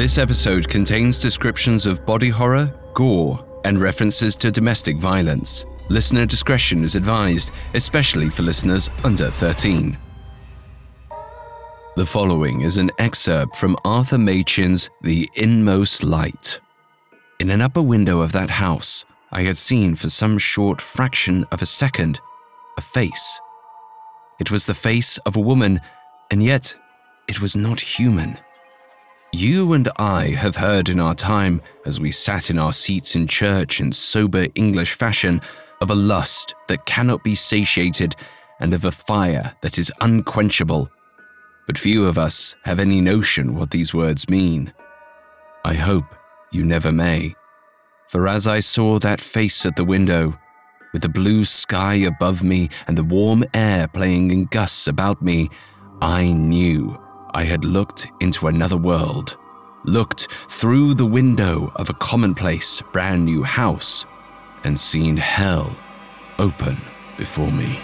This 0.00 0.16
episode 0.16 0.66
contains 0.66 1.18
descriptions 1.18 1.84
of 1.84 2.06
body 2.06 2.30
horror, 2.30 2.72
gore, 2.94 3.44
and 3.66 3.78
references 3.78 4.34
to 4.36 4.50
domestic 4.50 4.96
violence. 4.96 5.66
Listener 5.90 6.24
discretion 6.24 6.84
is 6.84 6.96
advised, 6.96 7.50
especially 7.74 8.30
for 8.30 8.42
listeners 8.42 8.88
under 9.04 9.30
13. 9.30 9.98
The 11.96 12.06
following 12.06 12.62
is 12.62 12.78
an 12.78 12.90
excerpt 12.96 13.56
from 13.56 13.76
Arthur 13.84 14.16
Machen's 14.16 14.88
The 15.02 15.28
Inmost 15.34 16.02
Light. 16.02 16.60
In 17.38 17.50
an 17.50 17.60
upper 17.60 17.82
window 17.82 18.22
of 18.22 18.32
that 18.32 18.48
house, 18.48 19.04
I 19.30 19.42
had 19.42 19.58
seen 19.58 19.96
for 19.96 20.08
some 20.08 20.38
short 20.38 20.80
fraction 20.80 21.44
of 21.52 21.60
a 21.60 21.66
second 21.66 22.22
a 22.78 22.80
face. 22.80 23.38
It 24.38 24.50
was 24.50 24.64
the 24.64 24.72
face 24.72 25.18
of 25.26 25.36
a 25.36 25.40
woman, 25.40 25.78
and 26.30 26.42
yet 26.42 26.74
it 27.28 27.42
was 27.42 27.54
not 27.54 27.80
human. 27.80 28.38
You 29.32 29.74
and 29.74 29.88
I 29.96 30.30
have 30.30 30.56
heard 30.56 30.88
in 30.88 30.98
our 30.98 31.14
time, 31.14 31.62
as 31.86 32.00
we 32.00 32.10
sat 32.10 32.50
in 32.50 32.58
our 32.58 32.72
seats 32.72 33.14
in 33.14 33.28
church 33.28 33.80
in 33.80 33.92
sober 33.92 34.48
English 34.56 34.94
fashion, 34.94 35.40
of 35.80 35.90
a 35.90 35.94
lust 35.94 36.54
that 36.66 36.84
cannot 36.84 37.22
be 37.22 37.36
satiated 37.36 38.16
and 38.58 38.74
of 38.74 38.84
a 38.84 38.90
fire 38.90 39.54
that 39.60 39.78
is 39.78 39.92
unquenchable. 40.00 40.90
But 41.68 41.78
few 41.78 42.06
of 42.06 42.18
us 42.18 42.56
have 42.64 42.80
any 42.80 43.00
notion 43.00 43.54
what 43.54 43.70
these 43.70 43.94
words 43.94 44.28
mean. 44.28 44.72
I 45.64 45.74
hope 45.74 46.06
you 46.50 46.64
never 46.64 46.90
may. 46.90 47.36
For 48.08 48.26
as 48.26 48.48
I 48.48 48.58
saw 48.58 48.98
that 48.98 49.20
face 49.20 49.64
at 49.64 49.76
the 49.76 49.84
window, 49.84 50.36
with 50.92 51.02
the 51.02 51.08
blue 51.08 51.44
sky 51.44 51.94
above 51.94 52.42
me 52.42 52.68
and 52.88 52.98
the 52.98 53.04
warm 53.04 53.44
air 53.54 53.86
playing 53.86 54.32
in 54.32 54.46
gusts 54.46 54.88
about 54.88 55.22
me, 55.22 55.48
I 56.02 56.32
knew 56.32 57.00
I 57.32 57.44
had 57.44 57.64
looked 57.64 58.08
into 58.20 58.48
another 58.48 58.76
world, 58.76 59.36
looked 59.84 60.30
through 60.48 60.94
the 60.94 61.06
window 61.06 61.72
of 61.76 61.88
a 61.88 61.94
commonplace, 61.94 62.82
brand 62.92 63.24
new 63.24 63.44
house, 63.44 64.04
and 64.64 64.78
seen 64.78 65.16
hell 65.16 65.74
open 66.38 66.76
before 67.16 67.52
me. 67.52 67.78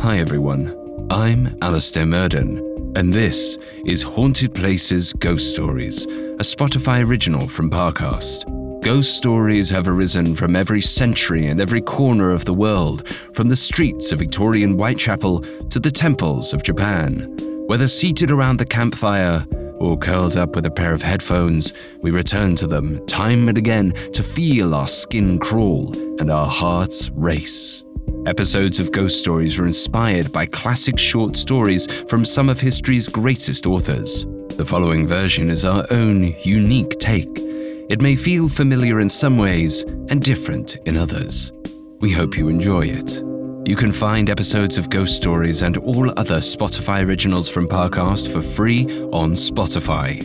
Hi 0.00 0.18
everyone, 0.18 0.76
I'm 1.10 1.56
Alastair 1.60 2.06
Murden, 2.06 2.92
and 2.96 3.12
this 3.12 3.58
is 3.86 4.02
Haunted 4.02 4.54
Places 4.54 5.12
Ghost 5.14 5.52
Stories, 5.52 6.04
a 6.04 6.44
Spotify 6.44 7.04
original 7.04 7.48
from 7.48 7.70
Parcast. 7.70 8.61
Ghost 8.82 9.16
stories 9.16 9.70
have 9.70 9.86
arisen 9.86 10.34
from 10.34 10.56
every 10.56 10.80
century 10.80 11.46
and 11.46 11.60
every 11.60 11.80
corner 11.80 12.32
of 12.32 12.44
the 12.44 12.52
world, 12.52 13.06
from 13.32 13.48
the 13.48 13.54
streets 13.54 14.10
of 14.10 14.18
Victorian 14.18 14.72
Whitechapel 14.72 15.42
to 15.70 15.78
the 15.78 15.90
temples 15.90 16.52
of 16.52 16.64
Japan. 16.64 17.32
Whether 17.68 17.86
seated 17.86 18.32
around 18.32 18.56
the 18.56 18.66
campfire 18.66 19.46
or 19.76 19.96
curled 19.96 20.36
up 20.36 20.56
with 20.56 20.66
a 20.66 20.70
pair 20.70 20.92
of 20.92 21.00
headphones, 21.00 21.74
we 22.00 22.10
return 22.10 22.56
to 22.56 22.66
them 22.66 23.06
time 23.06 23.48
and 23.48 23.56
again 23.56 23.92
to 24.14 24.22
feel 24.24 24.74
our 24.74 24.88
skin 24.88 25.38
crawl 25.38 25.96
and 26.18 26.28
our 26.28 26.48
hearts 26.48 27.08
race. 27.10 27.84
Episodes 28.26 28.80
of 28.80 28.90
Ghost 28.90 29.20
Stories 29.20 29.60
were 29.60 29.66
inspired 29.66 30.32
by 30.32 30.46
classic 30.46 30.98
short 30.98 31.36
stories 31.36 31.86
from 32.08 32.24
some 32.24 32.48
of 32.48 32.58
history's 32.58 33.08
greatest 33.08 33.64
authors. 33.64 34.26
The 34.56 34.66
following 34.66 35.06
version 35.06 35.50
is 35.50 35.64
our 35.64 35.86
own 35.92 36.34
unique 36.42 36.98
take 36.98 37.51
it 37.92 38.00
may 38.00 38.16
feel 38.16 38.48
familiar 38.48 39.00
in 39.00 39.08
some 39.08 39.36
ways 39.36 39.82
and 40.08 40.22
different 40.22 40.76
in 40.86 40.96
others. 40.96 41.52
We 42.00 42.10
hope 42.10 42.38
you 42.38 42.48
enjoy 42.48 42.86
it. 42.86 43.22
You 43.68 43.76
can 43.76 43.92
find 43.92 44.30
episodes 44.30 44.78
of 44.78 44.88
Ghost 44.88 45.14
Stories 45.14 45.60
and 45.60 45.76
all 45.76 46.08
other 46.18 46.38
Spotify 46.38 47.04
originals 47.04 47.50
from 47.50 47.68
Parcast 47.68 48.32
for 48.32 48.40
free 48.40 48.86
on 49.12 49.32
Spotify. 49.32 50.22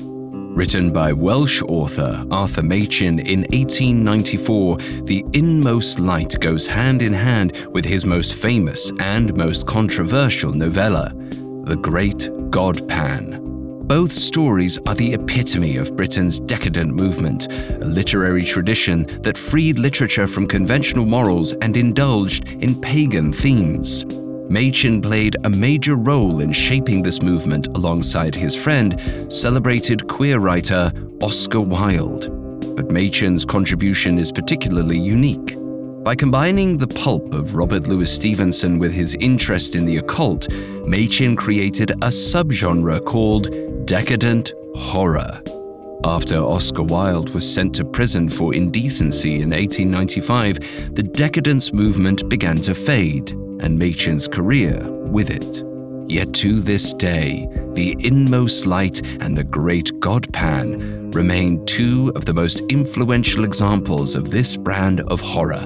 Written 0.55 0.93
by 0.93 1.11
Welsh 1.11 1.61
author 1.63 2.25
Arthur 2.31 2.63
Machen 2.63 3.19
in 3.19 3.41
1894, 3.41 4.77
The 5.03 5.25
Inmost 5.33 5.99
Light 5.99 6.39
goes 6.39 6.65
hand 6.65 7.01
in 7.01 7.11
hand 7.11 7.67
with 7.73 7.83
his 7.83 8.05
most 8.05 8.35
famous 8.35 8.93
and 9.01 9.35
most 9.35 9.67
controversial 9.67 10.53
novella, 10.53 11.11
The 11.65 11.75
Great 11.75 12.29
God 12.49 12.87
Pan. 12.87 13.46
Both 13.87 14.11
stories 14.11 14.77
are 14.85 14.95
the 14.95 15.13
epitome 15.13 15.77
of 15.77 15.95
Britain's 15.95 16.41
decadent 16.41 16.93
movement, 16.93 17.49
a 17.49 17.85
literary 17.85 18.43
tradition 18.43 19.05
that 19.21 19.37
freed 19.37 19.79
literature 19.79 20.27
from 20.27 20.45
conventional 20.45 21.05
morals 21.05 21.53
and 21.61 21.77
indulged 21.77 22.49
in 22.49 22.81
pagan 22.81 23.31
themes. 23.31 24.03
Machen 24.49 25.01
played 25.01 25.37
a 25.45 25.49
major 25.49 25.95
role 25.95 26.41
in 26.41 26.51
shaping 26.51 27.01
this 27.01 27.21
movement 27.21 27.67
alongside 27.77 28.35
his 28.35 28.53
friend, 28.57 28.99
celebrated 29.31 30.05
queer 30.09 30.39
writer 30.39 30.91
Oscar 31.21 31.61
Wilde. 31.61 32.27
But 32.75 32.91
Machen's 32.91 33.45
contribution 33.45 34.19
is 34.19 34.33
particularly 34.33 34.99
unique. 34.99 35.55
By 36.03 36.15
combining 36.15 36.77
the 36.77 36.87
pulp 36.87 37.33
of 37.33 37.55
Robert 37.55 37.87
Louis 37.87 38.09
Stevenson 38.09 38.79
with 38.79 38.93
his 38.93 39.15
interest 39.15 39.75
in 39.75 39.85
the 39.85 39.97
occult, 39.97 40.47
Machen 40.85 41.35
created 41.35 41.91
a 41.91 42.09
subgenre 42.09 43.03
called 43.03 43.49
decadent 43.85 44.53
horror. 44.75 45.41
After 46.05 46.37
Oscar 46.37 46.83
Wilde 46.83 47.31
was 47.31 47.51
sent 47.51 47.75
to 47.75 47.83
prison 47.85 48.29
for 48.29 48.53
indecency 48.53 49.41
in 49.41 49.49
1895, 49.49 50.95
the 50.95 51.03
decadence 51.03 51.73
movement 51.73 52.29
began 52.29 52.57
to 52.57 52.73
fade, 52.73 53.31
and 53.59 53.77
Machen's 53.77 54.27
career 54.27 54.79
with 55.09 55.29
it. 55.29 55.63
Yet 56.09 56.33
to 56.35 56.61
this 56.61 56.93
day, 56.93 57.47
the 57.73 57.95
inmost 57.99 58.65
light 58.65 59.05
and 59.19 59.35
the 59.35 59.43
great 59.43 59.99
God 59.99 60.31
Pan 60.31 61.11
remain 61.11 61.65
two 61.65 62.13
of 62.15 62.23
the 62.25 62.33
most 62.33 62.61
influential 62.69 63.43
examples 63.43 64.15
of 64.15 64.31
this 64.31 64.55
brand 64.55 65.01
of 65.09 65.19
horror 65.19 65.65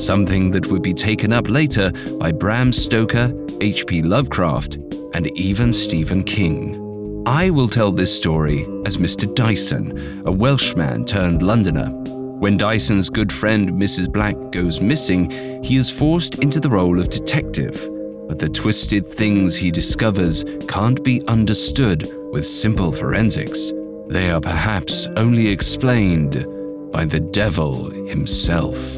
something 0.00 0.50
that 0.50 0.66
would 0.66 0.82
be 0.82 0.94
taken 0.94 1.32
up 1.32 1.48
later 1.48 1.90
by 2.18 2.32
Bram 2.32 2.72
Stoker, 2.72 3.32
H.P. 3.60 4.02
Lovecraft, 4.02 4.76
and 5.14 5.26
even 5.36 5.72
Stephen 5.72 6.22
King. 6.22 7.22
I 7.26 7.50
will 7.50 7.68
tell 7.68 7.92
this 7.92 8.16
story 8.16 8.62
as 8.86 8.96
Mr. 8.96 9.32
Dyson, 9.34 10.22
a 10.26 10.32
Welshman 10.32 11.04
turned 11.04 11.42
Londoner. 11.42 11.90
When 12.38 12.56
Dyson's 12.56 13.10
good 13.10 13.32
friend 13.32 13.70
Mrs. 13.70 14.10
Black 14.10 14.36
goes 14.52 14.80
missing, 14.80 15.30
he 15.62 15.76
is 15.76 15.90
forced 15.90 16.38
into 16.38 16.60
the 16.60 16.70
role 16.70 17.00
of 17.00 17.10
detective. 17.10 17.88
But 18.28 18.38
the 18.38 18.48
twisted 18.48 19.06
things 19.06 19.56
he 19.56 19.70
discovers 19.70 20.44
can't 20.68 21.02
be 21.02 21.26
understood 21.26 22.08
with 22.30 22.46
simple 22.46 22.92
forensics. 22.92 23.72
They 24.06 24.30
are 24.30 24.40
perhaps 24.40 25.06
only 25.16 25.48
explained 25.48 26.46
by 26.92 27.04
the 27.04 27.20
devil 27.20 27.90
himself. 28.06 28.97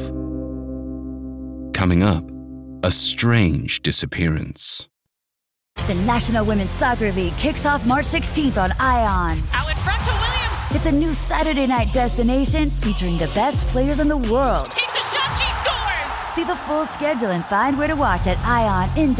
Coming 1.81 2.03
up, 2.03 2.23
a 2.83 2.91
strange 2.91 3.81
disappearance. 3.81 4.87
The 5.87 5.95
National 5.95 6.45
Women's 6.45 6.69
Soccer 6.69 7.11
League 7.13 7.35
kicks 7.37 7.65
off 7.65 7.83
March 7.87 8.05
16th 8.05 8.59
on 8.59 8.71
ION. 8.79 9.39
Out 9.51 9.67
in 9.67 9.75
front 9.77 10.03
to 10.03 10.11
Williams. 10.11 10.59
It's 10.75 10.85
a 10.85 10.91
new 10.91 11.11
Saturday 11.15 11.65
night 11.65 11.91
destination 11.91 12.69
featuring 12.69 13.17
the 13.17 13.29
best 13.29 13.63
players 13.63 13.99
in 13.99 14.07
the 14.07 14.17
world. 14.17 14.69
Takes 14.69 14.93
a 14.93 14.99
shot, 15.11 15.35
she 15.35 15.51
scores! 15.55 16.13
See 16.35 16.43
the 16.43 16.55
full 16.67 16.85
schedule 16.85 17.31
and 17.31 17.43
find 17.45 17.79
where 17.79 17.87
to 17.87 17.95
watch 17.95 18.27
at 18.27 18.37
IONNWSL.com. 18.37 19.17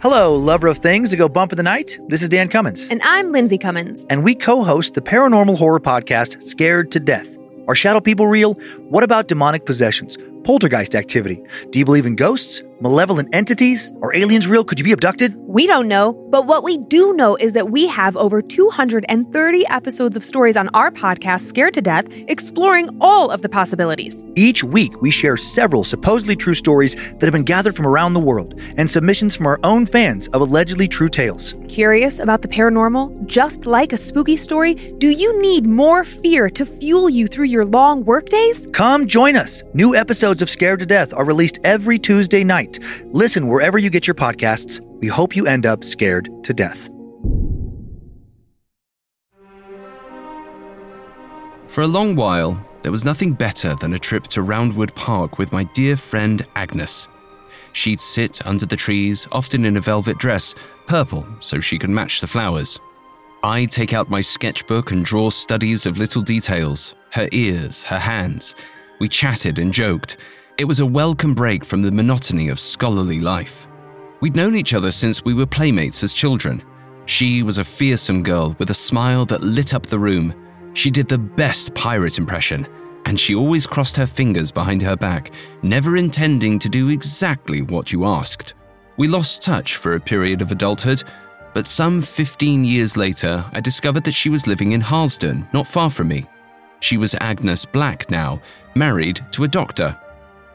Hello, 0.00 0.36
lover 0.36 0.68
of 0.68 0.78
things 0.78 1.10
that 1.10 1.16
go 1.16 1.28
bump 1.28 1.50
in 1.52 1.56
the 1.56 1.64
night. 1.64 1.98
This 2.06 2.22
is 2.22 2.28
Dan 2.28 2.48
Cummins. 2.48 2.86
And 2.88 3.02
I'm 3.02 3.32
Lindsay 3.32 3.58
Cummins. 3.58 4.06
And 4.08 4.22
we 4.22 4.36
co 4.36 4.62
host 4.62 4.94
the 4.94 5.02
paranormal 5.02 5.58
horror 5.58 5.80
podcast, 5.80 6.40
Scared 6.40 6.92
to 6.92 7.00
Death. 7.00 7.36
Are 7.66 7.74
shadow 7.74 8.00
people 8.00 8.26
real? 8.26 8.54
What 8.88 9.04
about 9.04 9.28
demonic 9.28 9.64
possessions? 9.64 10.18
Poltergeist 10.44 10.94
activity? 10.94 11.42
Do 11.70 11.78
you 11.78 11.84
believe 11.84 12.04
in 12.06 12.16
ghosts? 12.16 12.62
Malevolent 12.80 13.32
entities? 13.32 13.92
Are 14.02 14.14
aliens 14.14 14.48
real? 14.48 14.64
Could 14.64 14.78
you 14.80 14.84
be 14.84 14.92
abducted? 14.92 15.36
We 15.36 15.68
don't 15.68 15.86
know, 15.86 16.12
but 16.30 16.46
what 16.46 16.64
we 16.64 16.78
do 16.78 17.12
know 17.12 17.36
is 17.36 17.52
that 17.52 17.70
we 17.70 17.86
have 17.86 18.16
over 18.16 18.42
230 18.42 19.66
episodes 19.68 20.16
of 20.16 20.24
stories 20.24 20.56
on 20.56 20.68
our 20.74 20.90
podcast, 20.90 21.42
Scared 21.42 21.74
to 21.74 21.80
Death, 21.80 22.06
exploring 22.26 22.90
all 23.00 23.30
of 23.30 23.42
the 23.42 23.48
possibilities. 23.48 24.24
Each 24.34 24.64
week, 24.64 25.00
we 25.00 25.12
share 25.12 25.36
several 25.36 25.84
supposedly 25.84 26.34
true 26.34 26.54
stories 26.54 26.96
that 26.96 27.22
have 27.22 27.32
been 27.32 27.44
gathered 27.44 27.76
from 27.76 27.86
around 27.86 28.14
the 28.14 28.20
world 28.20 28.60
and 28.76 28.90
submissions 28.90 29.36
from 29.36 29.46
our 29.46 29.60
own 29.62 29.86
fans 29.86 30.26
of 30.28 30.40
allegedly 30.40 30.88
true 30.88 31.08
tales. 31.08 31.54
Curious 31.68 32.18
about 32.18 32.42
the 32.42 32.48
paranormal? 32.48 33.26
Just 33.26 33.66
like 33.66 33.92
a 33.92 33.96
spooky 33.96 34.36
story, 34.36 34.74
do 34.74 35.08
you 35.08 35.40
need 35.40 35.66
more 35.66 36.02
fear 36.02 36.50
to 36.50 36.66
fuel 36.66 37.08
you 37.08 37.28
through 37.28 37.46
your 37.46 37.64
long 37.64 38.04
workdays? 38.04 38.66
Come 38.72 39.06
join 39.06 39.36
us. 39.36 39.62
New 39.72 39.94
episodes 39.94 40.42
of 40.42 40.50
Scared 40.50 40.80
to 40.80 40.86
Death 40.86 41.14
are 41.14 41.24
released 41.24 41.60
every 41.62 42.00
Tuesday 42.00 42.42
night. 42.42 42.73
Listen 43.06 43.48
wherever 43.48 43.78
you 43.78 43.90
get 43.90 44.06
your 44.06 44.14
podcasts. 44.14 44.80
We 45.00 45.08
hope 45.08 45.36
you 45.36 45.46
end 45.46 45.66
up 45.66 45.84
scared 45.84 46.28
to 46.44 46.54
death. 46.54 46.88
For 51.68 51.82
a 51.82 51.88
long 51.88 52.14
while, 52.14 52.64
there 52.82 52.92
was 52.92 53.04
nothing 53.04 53.32
better 53.32 53.74
than 53.74 53.94
a 53.94 53.98
trip 53.98 54.28
to 54.28 54.42
Roundwood 54.42 54.94
Park 54.94 55.38
with 55.38 55.52
my 55.52 55.64
dear 55.74 55.96
friend 55.96 56.46
Agnes. 56.54 57.08
She'd 57.72 57.98
sit 57.98 58.46
under 58.46 58.64
the 58.64 58.76
trees, 58.76 59.26
often 59.32 59.64
in 59.64 59.76
a 59.76 59.80
velvet 59.80 60.18
dress, 60.18 60.54
purple, 60.86 61.26
so 61.40 61.58
she 61.58 61.78
could 61.78 61.90
match 61.90 62.20
the 62.20 62.28
flowers. 62.28 62.78
I'd 63.42 63.72
take 63.72 63.92
out 63.92 64.08
my 64.08 64.20
sketchbook 64.20 64.92
and 64.92 65.04
draw 65.04 65.30
studies 65.30 65.84
of 65.84 65.98
little 65.98 66.22
details 66.22 66.94
her 67.10 67.28
ears, 67.32 67.82
her 67.82 67.98
hands. 67.98 68.54
We 69.00 69.08
chatted 69.08 69.58
and 69.58 69.72
joked. 69.72 70.16
It 70.56 70.66
was 70.66 70.78
a 70.78 70.86
welcome 70.86 71.34
break 71.34 71.64
from 71.64 71.82
the 71.82 71.90
monotony 71.90 72.48
of 72.48 72.60
scholarly 72.60 73.18
life. 73.18 73.66
We'd 74.20 74.36
known 74.36 74.54
each 74.54 74.72
other 74.72 74.92
since 74.92 75.24
we 75.24 75.34
were 75.34 75.46
playmates 75.46 76.04
as 76.04 76.14
children. 76.14 76.62
She 77.06 77.42
was 77.42 77.58
a 77.58 77.64
fearsome 77.64 78.22
girl 78.22 78.54
with 78.60 78.70
a 78.70 78.74
smile 78.74 79.26
that 79.26 79.42
lit 79.42 79.74
up 79.74 79.84
the 79.84 79.98
room. 79.98 80.32
She 80.74 80.92
did 80.92 81.08
the 81.08 81.18
best 81.18 81.74
pirate 81.74 82.18
impression, 82.18 82.68
and 83.04 83.18
she 83.18 83.34
always 83.34 83.66
crossed 83.66 83.96
her 83.96 84.06
fingers 84.06 84.52
behind 84.52 84.80
her 84.82 84.94
back, 84.94 85.32
never 85.62 85.96
intending 85.96 86.60
to 86.60 86.68
do 86.68 86.88
exactly 86.90 87.62
what 87.62 87.90
you 87.90 88.04
asked. 88.04 88.54
We 88.96 89.08
lost 89.08 89.42
touch 89.42 89.74
for 89.74 89.96
a 89.96 90.00
period 90.00 90.40
of 90.40 90.52
adulthood, 90.52 91.02
but 91.52 91.66
some 91.66 92.00
15 92.00 92.64
years 92.64 92.96
later, 92.96 93.44
I 93.52 93.58
discovered 93.58 94.04
that 94.04 94.14
she 94.14 94.30
was 94.30 94.46
living 94.46 94.70
in 94.70 94.82
Harlesden, 94.82 95.48
not 95.52 95.66
far 95.66 95.90
from 95.90 96.06
me. 96.06 96.26
She 96.78 96.96
was 96.96 97.16
Agnes 97.20 97.64
Black 97.64 98.08
now, 98.08 98.40
married 98.76 99.20
to 99.32 99.42
a 99.42 99.48
doctor. 99.48 99.98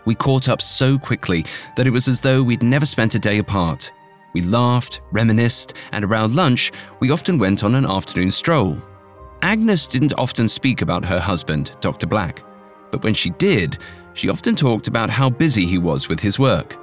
We 0.09 0.15
caught 0.15 0.50
up 0.50 0.59
so 0.59 0.97
quickly 0.97 1.45
that 1.75 1.85
it 1.85 1.91
was 1.91 2.07
as 2.07 2.19
though 2.19 2.41
we'd 2.41 2.63
never 2.63 2.88
spent 2.88 3.13
a 3.13 3.19
day 3.19 3.38
apart. 3.38 3.91
We 4.33 4.41
laughed, 4.41 5.01
reminisced, 5.11 5.75
and 5.91 6.03
around 6.03 6.35
lunch, 6.35 6.71
we 7.00 7.11
often 7.11 7.38
went 7.38 7.63
on 7.63 7.75
an 7.75 7.85
afternoon 7.85 8.31
stroll. 8.31 8.81
Agnes 9.44 9.85
didn't 9.85 10.15
often 10.17 10.47
speak 10.47 10.81
about 10.81 11.06
her 11.06 11.19
husband, 11.19 11.75
Dr. 11.79 12.07
Black, 12.07 12.41
but 12.89 13.03
when 13.03 13.13
she 13.13 13.29
did, 13.29 13.77
she 14.15 14.29
often 14.29 14.56
talked 14.56 14.88
about 14.88 15.11
how 15.11 15.29
busy 15.29 15.67
he 15.67 15.77
was 15.77 16.09
with 16.09 16.19
his 16.19 16.39
work. 16.39 16.75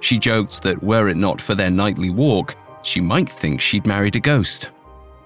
She 0.00 0.18
joked 0.18 0.64
that 0.64 0.82
were 0.82 1.08
it 1.08 1.16
not 1.16 1.40
for 1.40 1.54
their 1.54 1.70
nightly 1.70 2.10
walk, 2.10 2.56
she 2.82 3.00
might 3.00 3.28
think 3.28 3.60
she'd 3.60 3.86
married 3.86 4.16
a 4.16 4.20
ghost. 4.20 4.72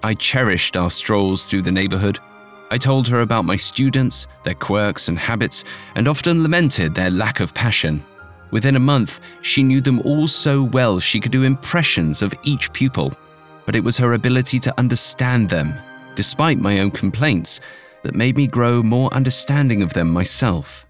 I 0.03 0.13
cherished 0.13 0.77
our 0.77 0.91
strolls 0.91 1.49
through 1.49 1.63
the 1.63 1.73
neighborhood. 1.73 2.19
I 2.71 2.79
told 2.79 3.07
her 3.09 3.21
about 3.21 3.45
my 3.45 3.57
students, 3.57 4.27
their 4.43 4.55
quirks 4.55 5.09
and 5.09 5.19
habits, 5.19 5.65
and 5.95 6.09
often 6.09 6.43
lamented 6.43 6.95
their 6.95 7.11
lack 7.11 7.41
of 7.41 7.55
passion. 7.55 8.05
Within 8.51 8.77
a 8.77 8.81
month, 8.81 9.21
she 9.43 9.63
knew 9.63 9.81
them 9.81 10.01
all 10.01 10.27
so 10.29 10.65
well 10.65 10.99
she 10.99 11.21
could 11.21 11.33
do 11.33 11.45
impressions 11.45 12.23
of 12.23 12.35
each 12.43 12.73
pupil. 12.73 13.13
But 13.65 13.77
it 13.77 13.85
was 13.85 13.97
her 13.99 14.15
ability 14.15 14.59
to 14.61 14.75
understand 14.79 15.49
them, 15.49 15.75
despite 16.15 16.59
my 16.59 16.81
own 16.81 16.91
complaints, 16.91 17.61
that 18.03 18.15
made 18.15 18.37
me 18.37 18.47
grow 18.47 18.83
more 18.83 19.13
understanding 19.13 19.83
of 19.83 19.93
them 19.93 20.11
myself. 20.13 20.87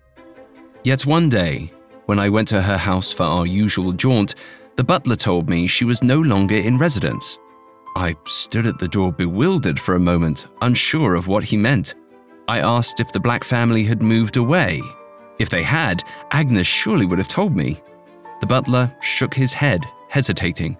Yet 0.85 1.07
one 1.07 1.29
day, 1.29 1.73
when 2.07 2.21
I 2.21 2.29
went 2.29 2.49
to 2.49 2.63
her 2.63 2.77
house 2.77 3.13
for 3.13 3.25
our 3.25 3.47
usual 3.47 3.93
jaunt, 3.93 4.35
the 4.77 4.85
butler 4.85 5.17
told 5.17 5.49
me 5.49 5.67
she 5.67 5.85
was 5.85 6.03
no 6.03 6.21
longer 6.21 6.57
in 6.57 6.79
residence. 6.79 7.39
I 7.97 8.15
stood 8.27 8.67
at 8.67 8.79
the 8.79 8.89
door 8.89 9.11
bewildered 9.11 9.81
for 9.81 9.95
a 9.95 9.99
moment, 9.99 10.49
unsure 10.61 11.15
of 11.15 11.29
what 11.29 11.43
he 11.43 11.57
meant. 11.57 11.95
I 12.47 12.61
asked 12.61 13.01
if 13.01 13.11
the 13.11 13.19
Black 13.19 13.43
family 13.43 13.85
had 13.85 14.03
moved 14.03 14.37
away. 14.37 14.83
If 15.39 15.49
they 15.49 15.63
had, 15.63 16.05
Agnes 16.31 16.67
surely 16.67 17.07
would 17.07 17.17
have 17.17 17.27
told 17.27 17.57
me. 17.57 17.81
The 18.43 18.47
butler 18.47 18.95
shook 19.01 19.33
his 19.33 19.55
head, 19.55 19.87
hesitating. 20.11 20.77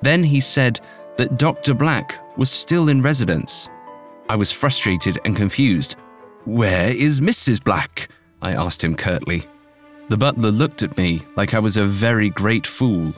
Then 0.00 0.24
he 0.24 0.40
said 0.40 0.80
that 1.18 1.38
Dr. 1.38 1.74
Black 1.74 2.18
was 2.38 2.48
still 2.48 2.88
in 2.88 3.02
residence. 3.02 3.68
I 4.30 4.36
was 4.36 4.50
frustrated 4.50 5.18
and 5.26 5.36
confused. 5.36 5.96
Where 6.46 6.88
is 6.88 7.20
Mrs. 7.20 7.62
Black? 7.62 8.08
I 8.40 8.52
asked 8.52 8.82
him 8.82 8.96
curtly. 8.96 9.44
The 10.08 10.16
butler 10.16 10.50
looked 10.50 10.82
at 10.82 10.96
me 10.96 11.20
like 11.36 11.52
I 11.52 11.58
was 11.58 11.76
a 11.76 11.84
very 11.84 12.30
great 12.30 12.66
fool. 12.66 13.12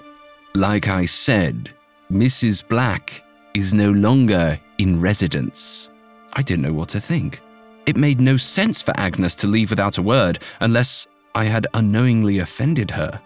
Like 0.57 0.89
I 0.89 1.05
said, 1.05 1.71
Mrs. 2.11 2.67
Black 2.67 3.23
is 3.57 3.73
no 3.73 3.91
longer 3.91 4.61
in 4.77 5.01
residence. 5.01 5.89
I 6.35 6.43
didn't 6.43 6.63
know 6.63 6.75
what 6.75 6.91
to 6.91 7.01
think. 7.01 7.41
It 7.87 7.97
made 7.97 8.21
no 8.21 8.37
sense 8.37 8.83
for 8.83 8.93
Agnes 9.01 9.35
to 9.37 9.47
leave 9.47 9.71
without 9.71 9.97
a 9.97 10.03
word 10.03 10.41
unless 10.61 11.07
I 11.35 11.45
had 11.45 11.67
unknowingly 11.73 12.41
offended 12.41 12.91
her. 12.91 13.19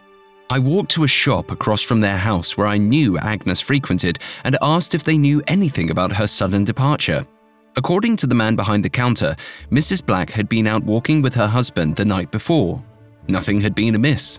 I 0.48 0.60
walked 0.60 0.92
to 0.92 1.02
a 1.02 1.08
shop 1.08 1.50
across 1.50 1.82
from 1.82 2.00
their 2.00 2.16
house 2.16 2.56
where 2.56 2.68
I 2.68 2.78
knew 2.78 3.18
Agnes 3.18 3.60
frequented 3.60 4.20
and 4.44 4.56
asked 4.62 4.94
if 4.94 5.02
they 5.02 5.18
knew 5.18 5.42
anything 5.48 5.90
about 5.90 6.12
her 6.12 6.28
sudden 6.28 6.62
departure. 6.62 7.26
According 7.74 8.14
to 8.18 8.28
the 8.28 8.34
man 8.36 8.54
behind 8.54 8.84
the 8.84 8.88
counter, 8.88 9.34
Mrs. 9.72 10.04
Black 10.04 10.30
had 10.30 10.48
been 10.48 10.68
out 10.68 10.84
walking 10.84 11.22
with 11.22 11.34
her 11.34 11.48
husband 11.48 11.96
the 11.96 12.04
night 12.04 12.30
before. 12.30 12.80
Nothing 13.26 13.60
had 13.60 13.74
been 13.74 13.96
amiss. 13.96 14.38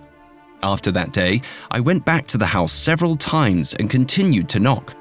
After 0.64 0.92
that 0.94 1.12
day, 1.12 1.42
I 1.70 1.82
went 1.82 2.06
back 2.06 2.28
to 2.28 2.38
the 2.38 2.46
house 2.46 2.72
several 2.72 3.18
times 3.18 3.74
and 3.74 3.90
continued 3.90 4.48
to 4.50 4.60
knock. 4.62 4.96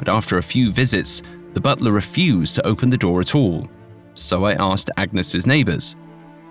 But 0.00 0.08
after 0.08 0.38
a 0.38 0.42
few 0.42 0.72
visits, 0.72 1.22
the 1.52 1.60
butler 1.60 1.92
refused 1.92 2.54
to 2.54 2.66
open 2.66 2.88
the 2.88 2.96
door 2.96 3.20
at 3.20 3.34
all. 3.34 3.68
So 4.14 4.46
I 4.46 4.54
asked 4.54 4.90
Agnes's 4.96 5.46
neighbors. 5.46 5.94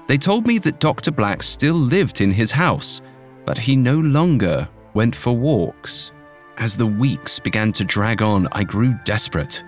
They 0.07 0.19
told 0.19 0.45
me 0.45 0.59
that 0.59 0.79
Dr. 0.79 1.09
Black 1.09 1.41
still 1.41 1.73
lived 1.73 2.21
in 2.21 2.31
his 2.31 2.51
house, 2.51 3.01
but 3.45 3.57
he 3.57 3.75
no 3.75 3.99
longer 3.99 4.69
went 4.93 5.15
for 5.15 5.33
walks. 5.33 6.11
As 6.57 6.77
the 6.77 6.85
weeks 6.85 7.39
began 7.39 7.71
to 7.71 7.83
drag 7.83 8.21
on, 8.21 8.47
I 8.51 8.63
grew 8.63 8.93
desperate. 9.03 9.63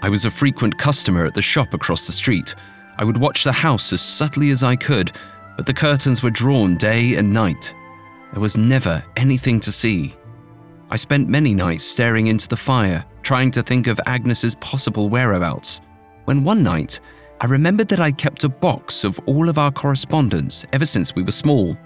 I 0.00 0.08
was 0.08 0.24
a 0.24 0.30
frequent 0.30 0.76
customer 0.76 1.24
at 1.24 1.34
the 1.34 1.42
shop 1.42 1.72
across 1.72 2.06
the 2.06 2.12
street. 2.12 2.56
I 2.98 3.04
would 3.04 3.16
watch 3.16 3.44
the 3.44 3.52
house 3.52 3.92
as 3.92 4.00
subtly 4.00 4.50
as 4.50 4.64
I 4.64 4.74
could, 4.74 5.12
but 5.56 5.66
the 5.66 5.74
curtains 5.74 6.20
were 6.20 6.30
drawn 6.30 6.74
day 6.74 7.14
and 7.14 7.32
night. 7.32 7.74
There 8.32 8.40
was 8.40 8.56
never 8.56 9.04
anything 9.16 9.60
to 9.60 9.70
see. 9.70 10.16
I 10.90 10.96
spent 10.96 11.28
many 11.28 11.54
nights 11.54 11.84
staring 11.84 12.26
into 12.26 12.48
the 12.48 12.56
fire, 12.56 13.04
trying 13.22 13.50
to 13.52 13.62
think 13.62 13.86
of 13.86 14.00
Agnes's 14.06 14.54
possible 14.56 15.08
whereabouts. 15.08 15.80
When 16.24 16.44
one 16.44 16.62
night, 16.62 17.00
I 17.40 17.46
remembered 17.46 17.88
that 17.88 18.00
I 18.00 18.12
kept 18.12 18.44
a 18.44 18.48
box 18.48 19.04
of 19.04 19.18
all 19.26 19.48
of 19.48 19.58
our 19.58 19.70
correspondence 19.70 20.66
ever 20.72 20.86
since 20.86 21.14
we 21.14 21.22
were 21.22 21.30
small. 21.30 21.76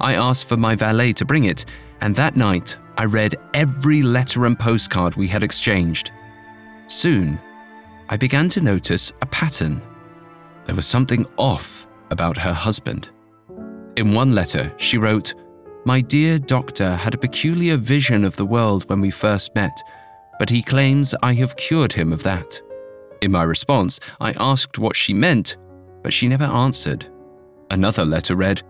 I 0.00 0.14
asked 0.14 0.48
for 0.48 0.56
my 0.56 0.74
valet 0.76 1.12
to 1.14 1.24
bring 1.24 1.44
it, 1.44 1.64
and 2.00 2.14
that 2.16 2.36
night 2.36 2.76
I 2.96 3.04
read 3.04 3.36
every 3.54 4.02
letter 4.02 4.46
and 4.46 4.58
postcard 4.58 5.16
we 5.16 5.26
had 5.26 5.42
exchanged. 5.42 6.12
Soon, 6.86 7.38
I 8.08 8.16
began 8.16 8.48
to 8.50 8.60
notice 8.60 9.12
a 9.22 9.26
pattern. 9.26 9.82
There 10.66 10.76
was 10.76 10.86
something 10.86 11.26
off 11.36 11.86
about 12.10 12.36
her 12.36 12.52
husband. 12.52 13.10
In 13.96 14.12
one 14.12 14.34
letter, 14.34 14.72
she 14.76 14.98
wrote, 14.98 15.34
my 15.84 16.00
dear 16.00 16.38
doctor 16.38 16.94
had 16.94 17.12
a 17.12 17.18
peculiar 17.18 17.76
vision 17.76 18.24
of 18.24 18.36
the 18.36 18.46
world 18.46 18.88
when 18.88 19.00
we 19.00 19.10
first 19.10 19.52
met, 19.56 19.82
but 20.42 20.50
he 20.50 20.60
claims 20.60 21.14
I 21.22 21.34
have 21.34 21.54
cured 21.54 21.92
him 21.92 22.12
of 22.12 22.24
that. 22.24 22.60
In 23.20 23.30
my 23.30 23.44
response, 23.44 24.00
I 24.20 24.32
asked 24.40 24.76
what 24.76 24.96
she 24.96 25.14
meant, 25.14 25.56
but 26.02 26.12
she 26.12 26.26
never 26.26 26.42
answered. 26.42 27.06
Another 27.70 28.04
letter 28.04 28.34
read, 28.34 28.60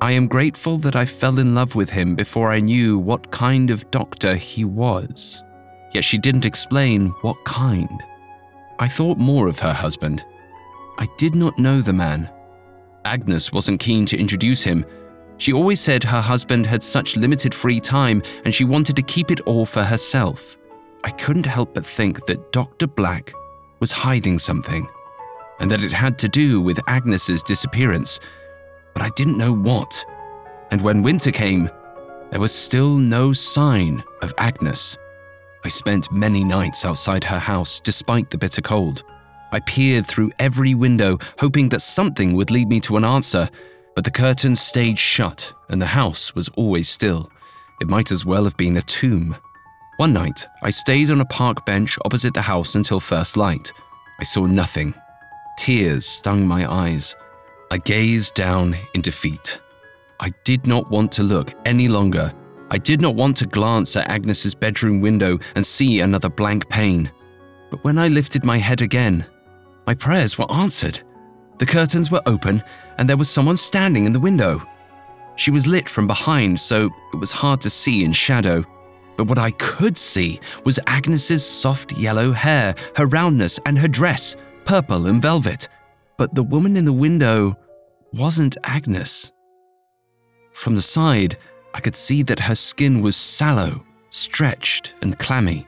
I 0.00 0.12
am 0.12 0.28
grateful 0.28 0.76
that 0.76 0.94
I 0.94 1.04
fell 1.04 1.40
in 1.40 1.52
love 1.52 1.74
with 1.74 1.90
him 1.90 2.14
before 2.14 2.52
I 2.52 2.60
knew 2.60 2.96
what 2.96 3.32
kind 3.32 3.70
of 3.70 3.90
doctor 3.90 4.36
he 4.36 4.64
was. 4.64 5.42
Yet 5.92 6.04
she 6.04 6.16
didn't 6.16 6.46
explain 6.46 7.08
what 7.22 7.44
kind. 7.44 8.00
I 8.78 8.86
thought 8.86 9.18
more 9.18 9.48
of 9.48 9.58
her 9.58 9.72
husband. 9.72 10.24
I 10.96 11.08
did 11.18 11.34
not 11.34 11.58
know 11.58 11.80
the 11.80 11.92
man. 11.92 12.30
Agnes 13.04 13.52
wasn't 13.52 13.80
keen 13.80 14.06
to 14.06 14.16
introduce 14.16 14.62
him, 14.62 14.86
she 15.38 15.52
always 15.52 15.80
said 15.80 16.04
her 16.04 16.20
husband 16.20 16.68
had 16.68 16.84
such 16.84 17.16
limited 17.16 17.52
free 17.52 17.80
time 17.80 18.22
and 18.44 18.54
she 18.54 18.62
wanted 18.62 18.94
to 18.94 19.02
keep 19.02 19.32
it 19.32 19.40
all 19.40 19.66
for 19.66 19.82
herself. 19.82 20.56
I 21.04 21.10
couldn't 21.10 21.46
help 21.46 21.74
but 21.74 21.86
think 21.86 22.26
that 22.26 22.52
Dr. 22.52 22.86
Black 22.86 23.32
was 23.80 23.92
hiding 23.92 24.38
something, 24.38 24.88
and 25.60 25.70
that 25.70 25.82
it 25.82 25.92
had 25.92 26.18
to 26.20 26.28
do 26.28 26.60
with 26.60 26.80
Agnes's 26.86 27.42
disappearance, 27.42 28.20
but 28.94 29.02
I 29.02 29.10
didn't 29.16 29.38
know 29.38 29.54
what. 29.54 30.04
And 30.70 30.80
when 30.80 31.02
winter 31.02 31.30
came, 31.30 31.70
there 32.30 32.40
was 32.40 32.52
still 32.52 32.96
no 32.96 33.32
sign 33.32 34.02
of 34.22 34.34
Agnes. 34.38 34.98
I 35.64 35.68
spent 35.68 36.12
many 36.12 36.44
nights 36.44 36.84
outside 36.84 37.24
her 37.24 37.38
house 37.38 37.80
despite 37.80 38.30
the 38.30 38.38
bitter 38.38 38.62
cold. 38.62 39.04
I 39.52 39.60
peered 39.60 40.06
through 40.06 40.32
every 40.38 40.74
window, 40.74 41.18
hoping 41.38 41.68
that 41.70 41.80
something 41.80 42.34
would 42.34 42.50
lead 42.50 42.68
me 42.68 42.80
to 42.80 42.96
an 42.96 43.04
answer, 43.04 43.48
but 43.94 44.04
the 44.04 44.10
curtains 44.10 44.60
stayed 44.60 44.98
shut 44.98 45.52
and 45.68 45.80
the 45.80 45.86
house 45.86 46.34
was 46.34 46.48
always 46.50 46.88
still. 46.88 47.30
It 47.80 47.88
might 47.88 48.10
as 48.10 48.24
well 48.24 48.44
have 48.44 48.56
been 48.56 48.76
a 48.76 48.82
tomb. 48.82 49.36
One 49.96 50.12
night, 50.12 50.46
I 50.62 50.68
stayed 50.68 51.10
on 51.10 51.22
a 51.22 51.24
park 51.24 51.64
bench 51.64 51.98
opposite 52.04 52.34
the 52.34 52.42
house 52.42 52.74
until 52.74 53.00
first 53.00 53.38
light. 53.38 53.72
I 54.20 54.24
saw 54.24 54.44
nothing. 54.44 54.92
Tears 55.56 56.04
stung 56.04 56.46
my 56.46 56.70
eyes. 56.70 57.16
I 57.70 57.78
gazed 57.78 58.34
down 58.34 58.76
in 58.92 59.00
defeat. 59.00 59.58
I 60.20 60.32
did 60.44 60.66
not 60.66 60.90
want 60.90 61.12
to 61.12 61.22
look 61.22 61.54
any 61.64 61.88
longer. 61.88 62.30
I 62.70 62.76
did 62.76 63.00
not 63.00 63.14
want 63.14 63.38
to 63.38 63.46
glance 63.46 63.96
at 63.96 64.10
Agnes's 64.10 64.54
bedroom 64.54 65.00
window 65.00 65.38
and 65.54 65.64
see 65.64 66.00
another 66.00 66.28
blank 66.28 66.68
pane. 66.68 67.10
But 67.70 67.82
when 67.82 67.96
I 67.96 68.08
lifted 68.08 68.44
my 68.44 68.58
head 68.58 68.82
again, 68.82 69.24
my 69.86 69.94
prayers 69.94 70.36
were 70.36 70.50
answered. 70.52 71.00
The 71.56 71.66
curtains 71.66 72.10
were 72.10 72.22
open, 72.26 72.62
and 72.98 73.08
there 73.08 73.16
was 73.16 73.30
someone 73.30 73.56
standing 73.56 74.04
in 74.04 74.12
the 74.12 74.20
window. 74.20 74.62
She 75.36 75.50
was 75.50 75.66
lit 75.66 75.88
from 75.88 76.06
behind, 76.06 76.60
so 76.60 76.90
it 77.14 77.16
was 77.16 77.32
hard 77.32 77.62
to 77.62 77.70
see 77.70 78.04
in 78.04 78.12
shadow. 78.12 78.62
But 79.16 79.28
what 79.28 79.38
I 79.38 79.50
could 79.52 79.96
see 79.96 80.40
was 80.64 80.80
Agnes's 80.86 81.44
soft 81.44 81.92
yellow 81.92 82.32
hair, 82.32 82.74
her 82.96 83.06
roundness, 83.06 83.58
and 83.64 83.78
her 83.78 83.88
dress, 83.88 84.36
purple 84.64 85.06
and 85.06 85.22
velvet. 85.22 85.68
But 86.16 86.34
the 86.34 86.42
woman 86.42 86.76
in 86.76 86.84
the 86.84 86.92
window 86.92 87.56
wasn't 88.12 88.56
Agnes. 88.64 89.32
From 90.52 90.74
the 90.74 90.82
side, 90.82 91.36
I 91.74 91.80
could 91.80 91.96
see 91.96 92.22
that 92.24 92.40
her 92.40 92.54
skin 92.54 93.02
was 93.02 93.16
sallow, 93.16 93.84
stretched, 94.10 94.94
and 95.02 95.18
clammy. 95.18 95.66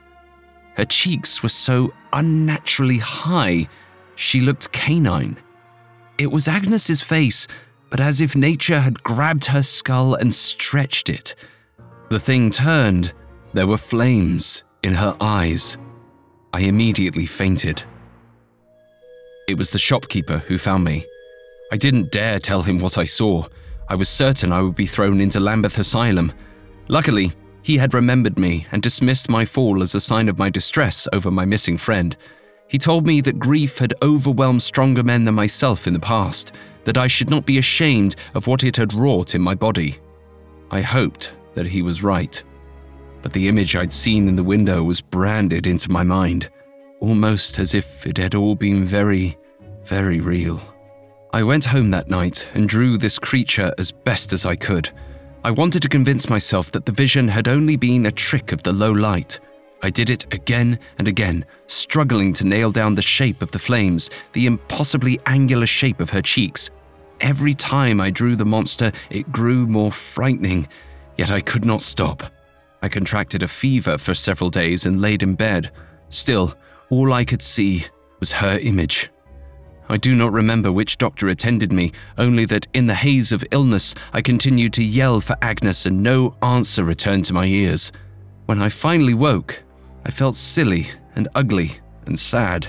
Her 0.75 0.85
cheeks 0.85 1.43
were 1.43 1.49
so 1.49 1.93
unnaturally 2.13 2.97
high, 2.97 3.67
she 4.15 4.41
looked 4.41 4.71
canine. 4.71 5.37
It 6.17 6.31
was 6.31 6.47
Agnes's 6.47 7.01
face, 7.01 7.47
but 7.89 7.99
as 7.99 8.21
if 8.21 8.35
nature 8.35 8.79
had 8.79 9.03
grabbed 9.03 9.45
her 9.45 9.63
skull 9.63 10.15
and 10.15 10.33
stretched 10.33 11.09
it. 11.09 11.35
The 12.09 12.19
thing 12.19 12.49
turned. 12.49 13.13
There 13.53 13.67
were 13.67 13.77
flames 13.77 14.63
in 14.83 14.93
her 14.93 15.15
eyes. 15.19 15.77
I 16.53 16.61
immediately 16.61 17.25
fainted. 17.25 17.83
It 19.47 19.57
was 19.57 19.71
the 19.71 19.79
shopkeeper 19.79 20.39
who 20.39 20.57
found 20.57 20.83
me. 20.83 21.05
I 21.71 21.77
didn't 21.77 22.11
dare 22.11 22.39
tell 22.39 22.61
him 22.61 22.79
what 22.79 22.97
I 22.97 23.05
saw. 23.05 23.47
I 23.87 23.95
was 23.95 24.07
certain 24.07 24.51
I 24.51 24.61
would 24.61 24.75
be 24.75 24.85
thrown 24.85 25.19
into 25.19 25.39
Lambeth 25.39 25.79
Asylum. 25.79 26.31
Luckily, 26.87 27.33
he 27.63 27.77
had 27.77 27.93
remembered 27.93 28.37
me 28.37 28.67
and 28.71 28.81
dismissed 28.81 29.29
my 29.29 29.45
fall 29.45 29.81
as 29.81 29.95
a 29.95 29.99
sign 29.99 30.29
of 30.29 30.37
my 30.37 30.49
distress 30.49 31.07
over 31.11 31.31
my 31.31 31.45
missing 31.45 31.77
friend. 31.77 32.15
He 32.67 32.77
told 32.77 33.07
me 33.07 33.19
that 33.21 33.39
grief 33.39 33.79
had 33.79 33.95
overwhelmed 34.03 34.61
stronger 34.61 35.01
men 35.01 35.25
than 35.25 35.33
myself 35.33 35.87
in 35.87 35.93
the 35.93 35.99
past, 35.99 36.53
that 36.83 36.97
I 36.97 37.07
should 37.07 37.31
not 37.31 37.45
be 37.45 37.57
ashamed 37.57 38.15
of 38.35 38.45
what 38.45 38.63
it 38.63 38.75
had 38.75 38.93
wrought 38.93 39.33
in 39.33 39.41
my 39.41 39.55
body. 39.55 39.97
I 40.69 40.81
hoped 40.81 41.31
that 41.53 41.65
he 41.65 41.81
was 41.81 42.03
right. 42.03 42.41
But 43.21 43.33
the 43.33 43.47
image 43.47 43.75
I'd 43.75 43.91
seen 43.91 44.27
in 44.27 44.35
the 44.35 44.43
window 44.43 44.83
was 44.83 45.01
branded 45.01 45.67
into 45.67 45.91
my 45.91 46.03
mind, 46.03 46.49
almost 46.99 47.59
as 47.59 47.73
if 47.73 48.07
it 48.07 48.17
had 48.17 48.35
all 48.35 48.55
been 48.55 48.83
very, 48.83 49.37
very 49.83 50.19
real. 50.19 50.61
I 51.31 51.43
went 51.43 51.65
home 51.65 51.91
that 51.91 52.09
night 52.09 52.47
and 52.53 52.67
drew 52.67 52.97
this 52.97 53.19
creature 53.19 53.73
as 53.77 53.91
best 53.91 54.33
as 54.33 54.45
I 54.45 54.55
could. 54.55 54.89
I 55.43 55.51
wanted 55.51 55.81
to 55.83 55.89
convince 55.89 56.29
myself 56.29 56.71
that 56.71 56.85
the 56.85 56.91
vision 56.91 57.27
had 57.27 57.47
only 57.47 57.75
been 57.75 58.05
a 58.05 58.11
trick 58.11 58.51
of 58.51 58.63
the 58.63 58.73
low 58.73 58.91
light. 58.91 59.39
I 59.81 59.89
did 59.89 60.09
it 60.09 60.33
again 60.33 60.79
and 60.97 61.07
again, 61.07 61.45
struggling 61.67 62.33
to 62.33 62.47
nail 62.47 62.71
down 62.71 62.95
the 62.95 63.01
shape 63.01 63.41
of 63.41 63.51
the 63.51 63.59
flames, 63.59 64.09
the 64.33 64.45
impossibly 64.45 65.19
angular 65.25 65.67
shape 65.67 66.01
of 66.01 66.09
her 66.09 66.21
cheeks. 66.21 66.71
Every 67.21 67.53
time 67.53 68.01
I 68.01 68.09
drew 68.09 68.35
the 68.35 68.45
monster, 68.45 68.91
it 69.09 69.31
grew 69.31 69.67
more 69.67 69.91
frightening, 69.91 70.67
yet 71.17 71.31
I 71.31 71.41
could 71.41 71.63
not 71.63 71.81
stop. 71.81 72.23
I 72.81 72.89
contracted 72.89 73.43
a 73.43 73.47
fever 73.47 73.97
for 73.97 74.13
several 74.13 74.49
days 74.49 74.85
and 74.85 75.01
laid 75.01 75.23
in 75.23 75.35
bed. 75.35 75.71
Still, 76.09 76.55
all 76.89 77.13
I 77.13 77.25
could 77.25 77.41
see 77.41 77.85
was 78.19 78.31
her 78.33 78.57
image. 78.59 79.09
I 79.91 79.97
do 79.97 80.13
not 80.13 80.31
remember 80.31 80.71
which 80.71 80.97
doctor 80.97 81.29
attended 81.29 81.71
me, 81.71 81.91
only 82.17 82.45
that 82.45 82.67
in 82.73 82.85
the 82.85 82.93
haze 82.93 83.31
of 83.31 83.43
illness 83.51 83.95
I 84.13 84.21
continued 84.21 84.73
to 84.73 84.83
yell 84.83 85.19
for 85.19 85.35
Agnes 85.41 85.87
and 85.87 86.03
no 86.03 86.35
answer 86.43 86.83
returned 86.83 87.25
to 87.25 87.33
my 87.33 87.45
ears. 87.45 87.91
When 88.45 88.61
I 88.61 88.69
finally 88.69 89.15
woke, 89.15 89.63
I 90.05 90.11
felt 90.11 90.35
silly 90.35 90.87
and 91.15 91.27
ugly 91.33 91.79
and 92.05 92.17
sad. 92.17 92.67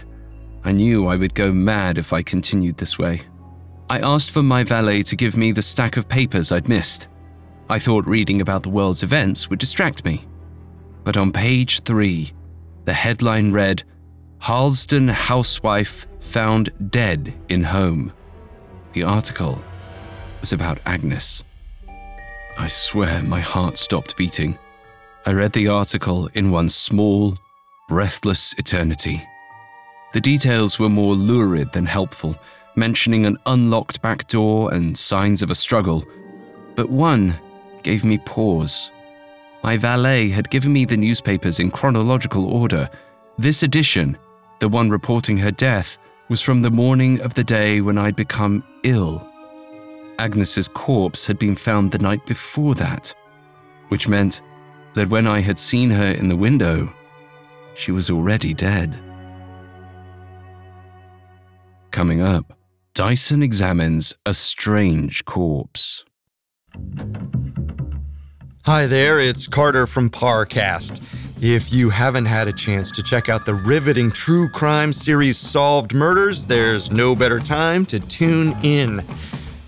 I 0.65 0.73
knew 0.73 1.07
I 1.07 1.17
would 1.17 1.35
go 1.35 1.53
mad 1.53 1.99
if 1.99 2.13
I 2.13 2.23
continued 2.23 2.79
this 2.79 2.99
way. 2.99 3.23
I 3.91 3.99
asked 4.01 4.31
for 4.31 4.43
my 4.43 4.65
valet 4.65 5.03
to 5.05 5.17
give 5.17 5.37
me 5.37 5.53
the 5.53 5.63
stack 5.63 5.97
of 5.97 6.09
papers 6.09 6.53
I'd 6.53 6.69
missed. 6.69 7.09
I 7.71 7.79
thought 7.79 8.05
reading 8.05 8.41
about 8.41 8.65
the 8.65 8.69
world's 8.69 9.05
events 9.05 9.49
would 9.49 9.61
distract 9.61 10.05
me. 10.05 10.27
But 11.05 11.17
on 11.17 11.31
page 11.31 11.83
three, 11.83 12.33
the 12.85 12.93
headline 12.93 13.53
read 13.53 13.85
Harlesden 14.39 15.07
housewife 15.07 16.09
found 16.19 16.71
dead 16.91 17.33
in 17.49 17.63
home. 17.63 18.13
The 18.93 19.05
article 19.05 19.63
was 20.41 20.53
about 20.53 20.81
Agnes. 20.85 21.45
I 22.59 22.67
swear 22.67 23.23
my 23.23 23.39
heart 23.39 23.79
stopped 23.79 24.17
beating. 24.17 24.59
I 25.25 25.31
read 25.31 25.53
the 25.53 25.69
article 25.69 26.29
in 26.35 26.51
one 26.51 26.69
small, 26.71 27.39
breathless 27.89 28.53
eternity. 28.59 29.23
The 30.13 30.21
details 30.21 30.81
were 30.81 30.89
more 30.89 31.15
lurid 31.15 31.73
than 31.73 31.87
helpful, 31.87 32.35
mentioning 32.75 33.27
an 33.27 33.39
unlocked 33.47 34.03
back 34.03 34.27
door 34.27 34.75
and 34.75 34.99
signs 34.99 35.41
of 35.41 35.53
a 35.53 35.55
struggle. 35.55 36.05
But 36.75 36.91
one 36.91 37.39
gave 37.83 38.05
me 38.05 38.19
pause. 38.19 38.91
My 39.63 39.77
valet 39.77 40.31
had 40.31 40.51
given 40.51 40.73
me 40.73 40.85
the 40.85 40.97
newspapers 40.97 41.61
in 41.61 41.71
chronological 41.71 42.47
order. 42.47 42.89
This 43.39 43.63
edition 43.63 44.17
the 44.61 44.69
one 44.69 44.91
reporting 44.91 45.39
her 45.39 45.51
death 45.51 45.99
was 46.29 46.43
from 46.43 46.61
the 46.61 46.71
morning 46.71 47.21
of 47.23 47.35
the 47.35 47.43
day 47.43 47.81
when 47.81 47.97
I'd 47.97 48.15
become 48.15 48.63
ill. 48.83 49.27
Agnes's 50.19 50.69
corpse 50.69 51.27
had 51.27 51.39
been 51.39 51.57
found 51.57 51.91
the 51.91 51.99
night 51.99 52.25
before 52.27 52.75
that, 52.75 53.15
which 53.89 54.07
meant 54.07 54.43
that 54.95 55.09
when 55.09 55.27
I 55.27 55.41
had 55.41 55.59
seen 55.59 55.89
her 55.91 56.09
in 56.09 56.29
the 56.29 56.37
window, 56.37 56.93
she 57.75 57.91
was 57.91 58.11
already 58.11 58.53
dead. 58.53 58.95
Coming 61.91 62.21
up, 62.21 62.53
Dyson 62.93 63.43
examines 63.43 64.15
a 64.27 64.35
strange 64.35 65.25
corpse. 65.25 66.05
Hi 68.67 68.85
there, 68.85 69.19
it's 69.19 69.47
Carter 69.47 69.87
from 69.87 70.11
Parcast. 70.11 71.03
If 71.41 71.73
you 71.73 71.89
haven't 71.89 72.27
had 72.27 72.47
a 72.47 72.53
chance 72.53 72.91
to 72.91 73.03
check 73.03 73.31
out 73.31 73.47
the 73.47 73.55
riveting 73.55 74.11
true 74.11 74.51
crime 74.51 74.93
series 74.93 75.39
Solved 75.39 75.95
Murders, 75.95 76.45
there's 76.45 76.91
no 76.91 77.17
better 77.17 77.41
time 77.41 77.87
to 77.87 77.99
tune 77.99 78.55
in. 78.63 79.01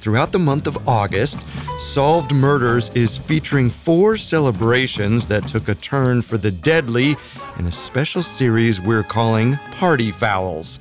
Throughout 0.01 0.31
the 0.31 0.39
month 0.39 0.67
of 0.67 0.87
August, 0.87 1.41
Solved 1.81 2.35
Murders 2.35 2.91
is 2.91 3.17
featuring 3.17 3.71
four 3.71 4.19
celebrations 4.19 5.27
that 5.27 5.49
took 5.49 5.71
a 5.71 5.75
turn 5.75 6.21
for 6.21 6.37
the 6.37 6.51
deadly 6.51 7.17
in 7.59 7.67
a 7.67 7.73
special 7.73 8.23
series 8.23 8.79
we're 8.79 9.03
calling 9.03 9.57
Party 9.71 10.11
Fouls. 10.11 10.81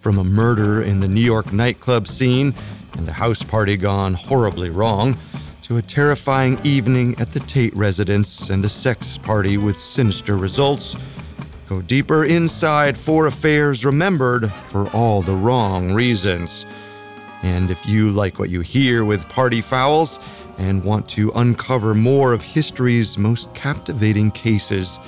From 0.00 0.18
a 0.18 0.24
murder 0.24 0.82
in 0.82 0.98
the 0.98 1.08
New 1.08 1.20
York 1.20 1.52
nightclub 1.52 2.08
scene 2.08 2.56
and 2.94 3.08
a 3.08 3.12
house 3.12 3.44
party 3.44 3.76
gone 3.76 4.14
horribly 4.14 4.68
wrong, 4.68 5.16
to 5.70 5.76
a 5.76 5.82
terrifying 5.82 6.58
evening 6.64 7.14
at 7.20 7.32
the 7.32 7.38
Tate 7.38 7.76
residence 7.76 8.50
and 8.50 8.64
a 8.64 8.68
sex 8.68 9.16
party 9.16 9.56
with 9.56 9.76
sinister 9.76 10.36
results. 10.36 10.96
Go 11.68 11.80
deeper 11.80 12.24
inside 12.24 12.98
four 12.98 13.26
affairs 13.26 13.84
remembered 13.84 14.52
for 14.66 14.88
all 14.88 15.22
the 15.22 15.32
wrong 15.32 15.92
reasons. 15.92 16.66
And 17.44 17.70
if 17.70 17.86
you 17.86 18.10
like 18.10 18.40
what 18.40 18.50
you 18.50 18.62
hear 18.62 19.04
with 19.04 19.28
Party 19.28 19.60
Fouls 19.60 20.18
and 20.58 20.82
want 20.82 21.08
to 21.10 21.30
uncover 21.36 21.94
more 21.94 22.32
of 22.32 22.42
history's 22.42 23.16
most 23.16 23.54
captivating 23.54 24.32
cases, 24.32 24.98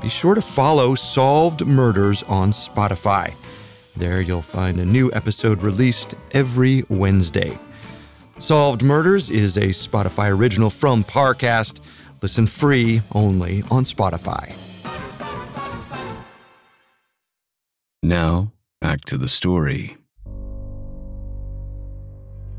be 0.00 0.08
sure 0.08 0.34
to 0.34 0.40
follow 0.40 0.94
Solved 0.94 1.66
Murders 1.66 2.22
on 2.22 2.52
Spotify. 2.52 3.34
There 3.98 4.22
you'll 4.22 4.40
find 4.40 4.80
a 4.80 4.86
new 4.86 5.12
episode 5.12 5.60
released 5.60 6.14
every 6.32 6.84
Wednesday. 6.88 7.58
Solved 8.38 8.82
Murders 8.82 9.30
is 9.30 9.56
a 9.56 9.68
Spotify 9.68 10.30
original 10.30 10.68
from 10.68 11.02
Parcast. 11.04 11.80
Listen 12.20 12.46
free 12.46 13.00
only 13.12 13.62
on 13.70 13.84
Spotify. 13.84 14.54
Now, 18.02 18.52
back 18.80 19.00
to 19.06 19.16
the 19.16 19.26
story. 19.26 19.96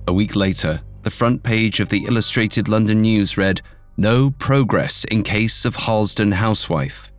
A 0.08 0.14
week 0.14 0.36
later, 0.36 0.82
the 1.04 1.12
front 1.12 1.44
page 1.44 1.80
of 1.80 1.90
the 1.90 2.06
Illustrated 2.06 2.68
London 2.68 3.02
News 3.02 3.38
read, 3.38 3.62
No 3.98 4.32
progress 4.32 5.04
in 5.06 5.22
case 5.22 5.64
of 5.64 5.76
Harlesden 5.76 6.32
housewife. 6.32 7.12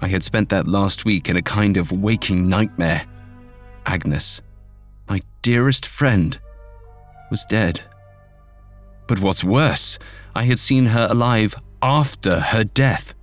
I 0.00 0.08
had 0.08 0.24
spent 0.24 0.48
that 0.48 0.66
last 0.66 1.04
week 1.04 1.28
in 1.28 1.36
a 1.36 1.42
kind 1.42 1.76
of 1.76 1.92
waking 1.92 2.48
nightmare. 2.48 3.06
Agnes, 3.86 4.42
my 5.08 5.22
dearest 5.42 5.86
friend, 5.86 6.36
was 7.30 7.44
dead. 7.44 7.80
But 9.12 9.20
what's 9.20 9.44
worse, 9.44 9.98
I 10.34 10.44
had 10.44 10.58
seen 10.58 10.86
her 10.86 11.06
alive 11.10 11.54
after 11.82 12.40
her 12.40 12.64
death. 12.64 13.14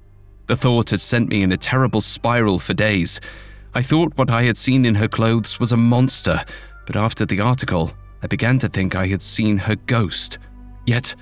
The 0.45 0.55
thought 0.55 0.91
had 0.91 0.99
sent 0.99 1.29
me 1.29 1.41
in 1.41 1.51
a 1.51 1.57
terrible 1.57 1.99
spiral 1.99 2.59
for 2.59 2.75
days. 2.75 3.19
I 3.73 3.81
thought 3.81 4.15
what 4.15 4.29
I 4.29 4.43
had 4.43 4.55
seen 4.55 4.85
in 4.85 4.93
her 4.93 5.07
clothes 5.07 5.59
was 5.59 5.71
a 5.71 5.77
monster, 5.77 6.45
but 6.85 6.95
after 6.95 7.25
the 7.25 7.39
article, 7.39 7.91
I 8.21 8.27
began 8.27 8.59
to 8.59 8.69
think 8.69 8.95
I 8.95 9.07
had 9.07 9.23
seen 9.23 9.57
her 9.57 9.77
ghost. 9.77 10.37
Yet, 10.85 11.15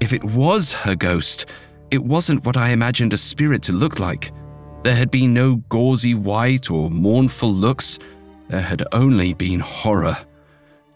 if 0.00 0.12
it 0.12 0.22
was 0.22 0.74
her 0.74 0.94
ghost, 0.94 1.46
it 1.90 2.04
wasn't 2.04 2.44
what 2.44 2.58
I 2.58 2.72
imagined 2.72 3.14
a 3.14 3.16
spirit 3.16 3.62
to 3.62 3.72
look 3.72 4.00
like. 4.00 4.32
There 4.82 4.96
had 4.96 5.10
been 5.10 5.32
no 5.32 5.62
gauzy 5.70 6.12
white 6.12 6.70
or 6.70 6.90
mournful 6.90 7.54
looks, 7.54 7.98
there 8.50 8.60
had 8.60 8.84
only 8.92 9.32
been 9.32 9.60
horror. 9.60 10.18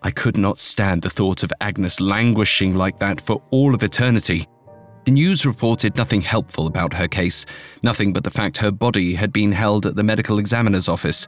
I 0.04 0.10
could 0.10 0.36
not 0.36 0.58
stand 0.58 1.00
the 1.00 1.08
thought 1.08 1.42
of 1.42 1.52
Agnes 1.62 1.98
languishing 1.98 2.74
like 2.74 2.98
that 2.98 3.22
for 3.22 3.42
all 3.50 3.74
of 3.74 3.82
eternity. 3.82 4.46
The 5.06 5.12
news 5.12 5.46
reported 5.46 5.96
nothing 5.96 6.20
helpful 6.20 6.66
about 6.66 6.92
her 6.92 7.08
case, 7.08 7.46
nothing 7.82 8.12
but 8.12 8.22
the 8.22 8.30
fact 8.30 8.58
her 8.58 8.70
body 8.70 9.14
had 9.14 9.32
been 9.32 9.50
held 9.50 9.86
at 9.86 9.96
the 9.96 10.02
medical 10.02 10.38
examiner's 10.38 10.88
office. 10.88 11.26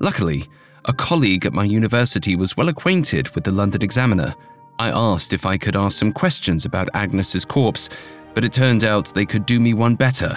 Luckily, 0.00 0.44
a 0.86 0.92
colleague 0.92 1.46
at 1.46 1.52
my 1.52 1.62
university 1.62 2.34
was 2.34 2.56
well 2.56 2.68
acquainted 2.68 3.28
with 3.36 3.44
the 3.44 3.52
London 3.52 3.82
Examiner. 3.82 4.34
I 4.80 4.90
asked 4.90 5.32
if 5.32 5.46
I 5.46 5.56
could 5.56 5.76
ask 5.76 5.96
some 5.96 6.12
questions 6.12 6.64
about 6.64 6.88
Agnes's 6.94 7.44
corpse, 7.44 7.88
but 8.34 8.44
it 8.44 8.52
turned 8.52 8.82
out 8.82 9.14
they 9.14 9.24
could 9.24 9.46
do 9.46 9.60
me 9.60 9.72
one 9.72 9.94
better. 9.94 10.36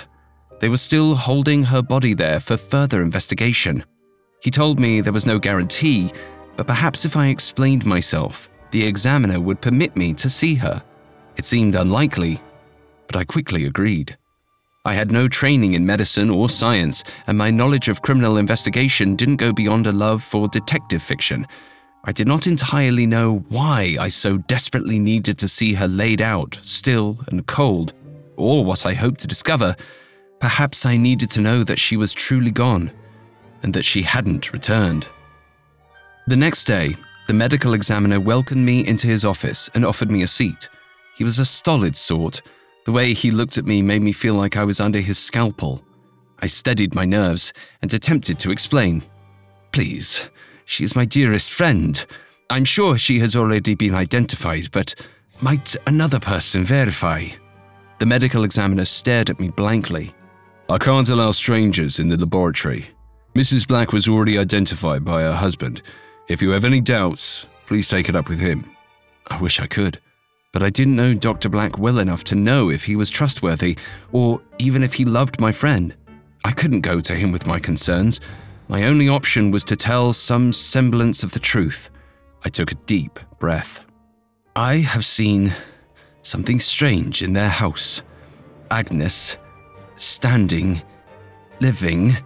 They 0.60 0.70
were 0.70 0.78
still 0.78 1.16
holding 1.16 1.64
her 1.64 1.82
body 1.82 2.14
there 2.14 2.40
for 2.40 2.56
further 2.56 3.02
investigation. 3.02 3.84
He 4.44 4.52
told 4.52 4.80
me 4.80 5.02
there 5.02 5.14
was 5.14 5.26
no 5.26 5.40
guarantee, 5.40 6.12
but 6.58 6.68
perhaps 6.68 7.06
if 7.06 7.16
I 7.16 7.28
explained 7.28 7.86
myself, 7.86 8.50
the 8.72 8.86
examiner 8.86 9.40
would 9.40 9.62
permit 9.62 9.96
me 9.96 10.14
to 10.16 10.30
see 10.30 10.56
her. 10.56 10.84
It 11.38 11.46
seemed 11.46 11.76
unlikely, 11.76 12.40
but 13.08 13.16
I 13.16 13.24
quickly 13.24 13.66
agreed. 13.66 14.18
I 14.86 14.94
had 14.94 15.12
no 15.12 15.28
training 15.28 15.74
in 15.74 15.86
medicine 15.86 16.30
or 16.30 16.50
science, 16.50 17.04
and 17.28 17.38
my 17.38 17.52
knowledge 17.52 17.90
of 17.90 18.02
criminal 18.02 18.38
investigation 18.38 19.16
didn't 19.16 19.36
go 19.36 19.52
beyond 19.52 19.88
a 19.88 19.92
love 19.92 20.24
for 20.24 20.48
detective 20.48 21.04
fiction. 21.04 21.46
I 22.06 22.12
did 22.14 22.28
not 22.28 22.48
entirely 22.48 23.06
know 23.06 23.46
why 23.50 23.98
I 24.00 24.08
so 24.08 24.38
desperately 24.38 24.98
needed 24.98 25.38
to 25.40 25.48
see 25.48 25.74
her 25.74 25.88
laid 25.88 26.22
out, 26.22 26.58
still 26.62 27.20
and 27.28 27.46
cold, 27.46 27.94
or 28.38 28.64
what 28.64 28.86
I 28.86 28.94
hoped 28.94 29.20
to 29.22 29.28
discover. 29.28 29.76
Perhaps 30.40 30.86
I 30.86 30.96
needed 30.96 31.30
to 31.32 31.42
know 31.42 31.64
that 31.66 31.80
she 31.80 31.98
was 31.98 32.14
truly 32.14 32.52
gone, 32.52 32.92
and 33.62 33.74
that 33.74 33.84
she 33.84 34.02
hadn't 34.04 34.54
returned. 34.54 35.10
The 36.28 36.36
next 36.36 36.66
day, 36.66 36.96
the 37.28 37.34
medical 37.34 37.74
examiner 37.74 38.20
welcomed 38.20 38.66
me 38.66 38.86
into 38.86 39.08
his 39.08 39.26
office 39.26 39.70
and 39.74 39.86
offered 39.86 40.12
me 40.12 40.22
a 40.22 40.28
seat. 40.28 40.70
He 41.16 41.24
was 41.24 41.40
a 41.40 41.46
stolid 41.46 41.96
sort. 41.96 42.42
The 42.86 42.92
way 42.92 43.14
he 43.14 43.32
looked 43.32 43.58
at 43.58 43.66
me 43.66 43.82
made 43.82 44.02
me 44.02 44.12
feel 44.12 44.36
like 44.36 44.58
I 44.58 44.64
was 44.64 44.80
under 44.80 45.00
his 45.00 45.18
scalpel. 45.18 45.84
I 46.40 46.48
steadied 46.48 46.96
my 46.96 47.06
nerves 47.06 47.52
and 47.82 47.94
attempted 47.94 48.40
to 48.40 48.52
explain. 48.52 49.04
Please, 49.72 50.30
she 50.66 50.84
is 50.84 50.96
my 50.96 51.06
dearest 51.06 51.52
friend. 51.52 52.06
I'm 52.50 52.66
sure 52.66 52.98
she 52.98 53.20
has 53.20 53.36
already 53.36 53.76
been 53.76 53.94
identified, 53.94 54.72
but 54.72 54.96
might 55.42 55.76
another 55.88 56.20
person 56.20 56.64
verify? 56.64 57.28
The 58.00 58.06
medical 58.06 58.44
examiner 58.44 58.86
stared 58.86 59.30
at 59.30 59.40
me 59.40 59.50
blankly. 59.50 60.14
I 60.70 60.78
can't 60.78 61.10
allow 61.10 61.32
strangers 61.32 62.00
in 62.00 62.10
the 62.10 62.18
laboratory. 62.18 62.88
Mrs. 63.36 63.68
Black 63.68 63.92
was 63.92 64.08
already 64.08 64.38
identified 64.38 65.04
by 65.04 65.22
her 65.22 65.34
husband. 65.34 65.82
If 66.30 66.44
you 66.44 66.52
have 66.52 66.64
any 66.64 66.80
doubts, 66.80 67.48
please 67.66 67.90
take 67.90 68.08
it 68.08 68.16
up 68.16 68.30
with 68.30 68.40
him. 68.40 68.70
I 69.28 69.42
wish 69.42 69.60
I 69.60 69.66
could, 69.66 70.00
but 70.52 70.62
I 70.62 70.70
didn't 70.70 70.96
know 70.96 71.16
Dr. 71.16 71.50
Black 71.50 71.80
well 71.80 71.98
enough 71.98 72.24
to 72.26 72.36
know 72.36 72.70
if 72.70 72.84
he 72.84 72.96
was 72.96 73.10
trustworthy 73.10 73.80
or 74.12 74.40
even 74.60 74.84
if 74.84 74.94
he 74.94 75.06
loved 75.06 75.42
my 75.42 75.52
friend. 75.52 75.96
I 76.46 76.52
couldn't 76.52 76.82
go 76.82 77.02
to 77.02 77.16
him 77.16 77.32
with 77.32 77.48
my 77.48 77.58
concerns. 77.58 78.22
My 78.68 78.84
only 78.84 79.10
option 79.10 79.50
was 79.50 79.66
to 79.66 79.76
tell 79.76 80.14
some 80.14 80.54
semblance 80.54 81.24
of 81.24 81.32
the 81.32 81.40
truth. 81.40 81.90
I 82.46 82.50
took 82.50 82.72
a 82.72 82.82
deep 82.86 83.20
breath. 83.40 83.84
I 84.56 84.76
have 84.76 85.06
seen 85.06 85.52
something 86.22 86.60
strange 86.60 87.24
in 87.24 87.34
their 87.34 87.50
house. 87.50 88.04
Agnes 88.70 89.38
standing, 89.96 90.84
living, 91.60 92.18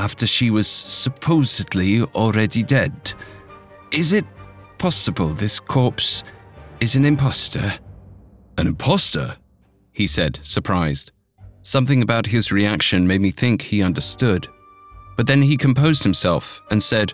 after 0.00 0.26
she 0.26 0.50
was 0.50 0.66
supposedly 0.66 2.00
already 2.14 2.62
dead. 2.62 3.12
Is 3.92 4.14
it 4.14 4.24
possible 4.78 5.28
this 5.28 5.60
corpse 5.60 6.24
is 6.80 6.96
an 6.96 7.04
impostor? 7.04 7.74
An 8.56 8.66
impostor? 8.66 9.36
He 9.92 10.06
said, 10.06 10.40
surprised. 10.42 11.12
Something 11.60 12.00
about 12.00 12.24
his 12.24 12.50
reaction 12.50 13.06
made 13.06 13.20
me 13.20 13.30
think 13.30 13.60
he 13.60 13.82
understood. 13.82 14.48
But 15.18 15.26
then 15.26 15.42
he 15.42 15.58
composed 15.58 16.02
himself 16.02 16.62
and 16.70 16.82
said, 16.82 17.12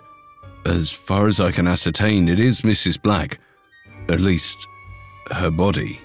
As 0.65 0.89
far 0.89 1.27
as 1.27 1.41
I 1.41 1.51
can 1.51 1.67
ascertain, 1.67 2.29
it 2.29 2.39
is 2.39 2.61
Mrs. 2.61 3.01
Black. 3.01 3.37
At 4.07 4.21
least, 4.21 4.65
her 5.31 5.51
body. 5.51 5.99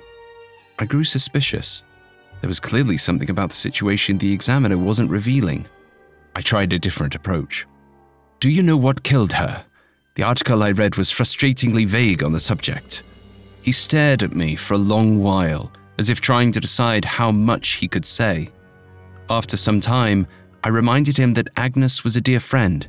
I 0.81 0.87
grew 0.87 1.05
suspicious. 1.05 1.85
There 2.41 2.49
was 2.49 2.59
clearly 2.59 2.97
something 2.97 3.31
about 3.31 3.51
the 3.51 3.63
situation 3.69 4.19
the 4.19 4.33
examiner 4.33 4.77
wasn't 4.77 5.11
revealing. 5.11 5.69
I 6.35 6.41
tried 6.41 6.73
a 6.73 6.79
different 6.79 7.15
approach. 7.15 7.67
Do 8.41 8.51
you 8.51 8.63
know 8.63 8.77
what 8.77 9.03
killed 9.03 9.33
her? 9.33 9.65
The 10.15 10.23
article 10.25 10.63
I 10.63 10.73
read 10.73 10.97
was 10.97 11.11
frustratingly 11.11 11.87
vague 11.87 12.23
on 12.23 12.33
the 12.33 12.41
subject. 12.41 13.03
He 13.63 13.73
stared 13.73 14.23
at 14.23 14.35
me 14.35 14.57
for 14.57 14.75
a 14.75 14.79
long 14.79 15.23
while, 15.23 15.73
as 15.99 16.11
if 16.11 16.21
trying 16.21 16.53
to 16.53 16.61
decide 16.61 17.05
how 17.05 17.31
much 17.31 17.75
he 17.75 17.89
could 17.89 18.05
say. 18.05 18.51
After 19.31 19.57
some 19.57 19.81
time, 19.81 20.27
I 20.65 20.69
reminded 20.69 21.17
him 21.17 21.35
that 21.35 21.51
Agnes 21.57 22.05
was 22.05 22.17
a 22.17 22.21
dear 22.21 22.41
friend. 22.41 22.87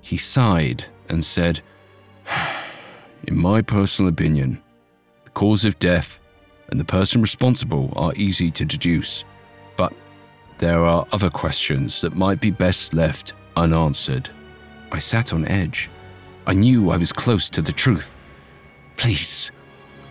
He 0.00 0.16
sighed 0.16 0.84
and 1.08 1.24
said, 1.24 1.60
In 3.26 3.36
my 3.36 3.62
personal 3.62 4.08
opinion, 4.10 4.62
the 5.24 5.30
cause 5.30 5.64
of 5.64 5.78
death 5.78 6.18
and 6.70 6.80
the 6.80 6.84
person 6.84 7.20
responsible 7.20 7.92
are 7.96 8.14
easy 8.16 8.50
to 8.50 8.64
deduce, 8.64 9.24
there 10.62 10.84
are 10.84 11.04
other 11.10 11.28
questions 11.28 12.00
that 12.02 12.14
might 12.14 12.40
be 12.40 12.52
best 12.52 12.94
left 12.94 13.34
unanswered. 13.56 14.30
I 14.92 15.00
sat 15.00 15.32
on 15.32 15.44
edge. 15.48 15.90
I 16.46 16.54
knew 16.54 16.92
I 16.92 16.98
was 16.98 17.12
close 17.12 17.50
to 17.50 17.62
the 17.62 17.72
truth. 17.72 18.14
Please, 18.96 19.50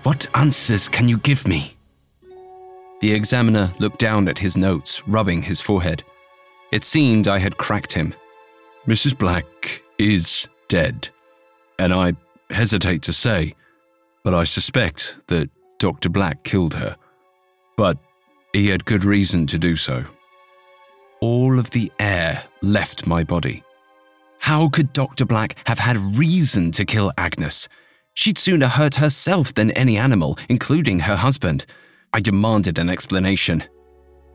what 0.04 0.28
answers 0.36 0.90
can 0.90 1.08
you 1.08 1.20
give 1.20 1.48
me? 1.48 1.78
The 3.00 3.14
examiner 3.14 3.72
looked 3.80 4.00
down 4.00 4.28
at 4.28 4.40
his 4.40 4.58
notes, 4.58 5.02
rubbing 5.08 5.42
his 5.42 5.62
forehead. 5.62 6.04
It 6.74 6.84
seemed 6.84 7.30
I 7.30 7.40
had 7.40 7.56
cracked 7.56 7.94
him. 7.94 8.14
Mrs. 8.86 9.18
Black 9.18 9.82
is 9.98 10.50
dead, 10.68 11.08
and 11.80 11.94
I 11.94 12.12
hesitate 12.50 13.04
to 13.04 13.14
say, 13.14 13.56
but 14.26 14.34
I 14.34 14.44
suspect 14.44 15.18
that 15.28 15.50
Dr. 15.80 16.10
Black 16.10 16.44
killed 16.44 16.74
her. 16.74 16.98
But 17.78 17.98
he 18.52 18.68
had 18.68 18.84
good 18.84 19.06
reason 19.06 19.48
to 19.48 19.58
do 19.58 19.78
so. 19.78 20.04
All 21.22 21.60
of 21.60 21.70
the 21.70 21.92
air 22.00 22.44
left 22.64 23.06
my 23.06 23.24
body. 23.24 23.64
How 24.40 24.70
could 24.70 24.92
Dr. 24.92 25.24
Black 25.24 25.56
have 25.68 25.78
had 25.78 26.18
reason 26.18 26.72
to 26.72 26.84
kill 26.84 27.12
Agnes? 27.16 27.70
She'd 28.16 28.40
sooner 28.40 28.68
hurt 28.68 28.96
herself 28.96 29.54
than 29.54 29.70
any 29.72 29.98
animal, 29.98 30.40
including 30.50 31.02
her 31.02 31.16
husband. 31.16 31.68
I 32.12 32.22
demanded 32.22 32.80
an 32.80 32.90
explanation. 32.90 33.64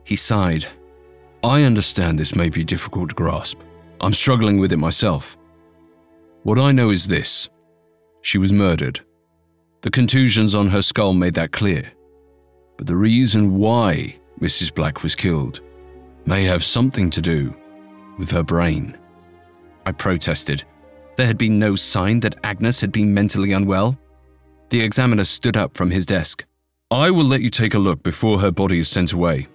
He 0.05 0.15
sighed. 0.15 0.65
I 1.43 1.63
understand 1.63 2.17
this 2.17 2.37
may 2.37 2.47
be 2.47 2.63
difficult 2.63 3.09
to 3.09 3.15
grasp. 3.15 3.59
I'm 3.99 4.13
struggling 4.13 4.57
with 4.57 4.71
it 4.71 4.77
myself. 4.77 5.37
What 6.43 6.57
I 6.57 6.71
know 6.71 6.89
is 6.89 7.09
this 7.09 7.49
she 8.21 8.37
was 8.37 8.53
murdered. 8.53 9.01
The 9.81 9.91
contusions 9.91 10.55
on 10.55 10.67
her 10.67 10.81
skull 10.81 11.13
made 11.13 11.33
that 11.33 11.51
clear. 11.51 11.91
But 12.77 12.87
the 12.87 12.95
reason 12.95 13.57
why 13.57 14.17
Mrs. 14.39 14.73
Black 14.73 15.03
was 15.03 15.15
killed 15.15 15.59
may 16.27 16.43
have 16.43 16.63
something 16.63 17.09
to 17.09 17.21
do 17.21 17.55
with 18.19 18.29
her 18.29 18.43
brain. 18.43 18.97
I 19.85 19.93
protested. 19.93 20.65
There 21.15 21.25
had 21.25 21.37
been 21.37 21.57
no 21.57 21.75
sign 21.75 22.19
that 22.19 22.35
Agnes 22.43 22.81
had 22.81 22.91
been 22.91 23.13
mentally 23.13 23.53
unwell. 23.53 23.97
The 24.69 24.81
examiner 24.81 25.23
stood 25.23 25.55
up 25.55 25.75
from 25.75 25.89
his 25.89 26.05
desk. 26.05 26.45
I 26.91 27.09
will 27.09 27.23
let 27.23 27.41
you 27.41 27.49
take 27.49 27.73
a 27.73 27.79
look 27.79 28.03
before 28.03 28.39
her 28.39 28.51
body 28.51 28.79
is 28.79 28.89
sent 28.89 29.13
away. 29.13 29.47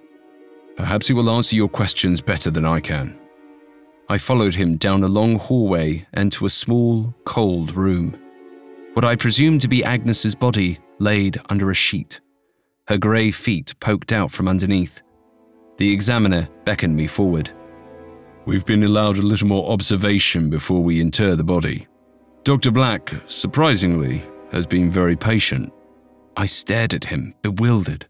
Perhaps 0.77 1.07
he 1.07 1.13
will 1.13 1.31
answer 1.31 1.55
your 1.55 1.69
questions 1.69 2.23
better 2.23 2.51
than 2.51 2.65
I 2.65 2.81
can. 2.81 3.19
I 4.09 4.17
followed 4.17 4.55
him 4.55 4.77
down 4.77 5.05
a 5.05 5.09
long 5.09 5.39
hallway 5.39 6.07
and 6.15 6.33
to 6.33 6.47
a 6.47 6.51
small, 6.51 7.15
cold 7.25 7.77
room. 7.77 8.19
What 8.95 9.05
I 9.05 9.17
presumed 9.17 9.61
to 9.61 9.69
be 9.69 9.85
Agnes's 9.85 10.35
body 10.35 10.79
laid 10.99 11.41
under 11.51 11.71
a 11.71 11.75
sheet, 11.75 12.21
her 12.89 12.99
grey 12.99 13.31
feet 13.31 13.75
poked 13.81 14.13
out 14.13 14.33
from 14.33 14.49
underneath. 14.49 15.03
The 15.79 15.91
examiner 15.91 16.49
beckoned 16.65 16.97
me 16.97 17.07
forward. 17.07 17.51
We've 18.45 18.67
been 18.67 18.83
allowed 18.83 19.19
a 19.19 19.23
little 19.23 19.49
more 19.49 19.71
observation 19.71 20.51
before 20.51 20.83
we 20.83 21.01
inter 21.01 21.37
the 21.37 21.45
body. 21.45 21.87
Dr. 22.45 22.71
Black, 22.71 23.13
surprisingly, 23.27 24.23
has 24.51 24.67
been 24.67 24.91
very 24.91 25.17
patient. 25.17 25.73
I 26.37 26.47
stared 26.47 26.93
at 26.93 27.05
him, 27.05 27.35
bewildered. 27.43 28.07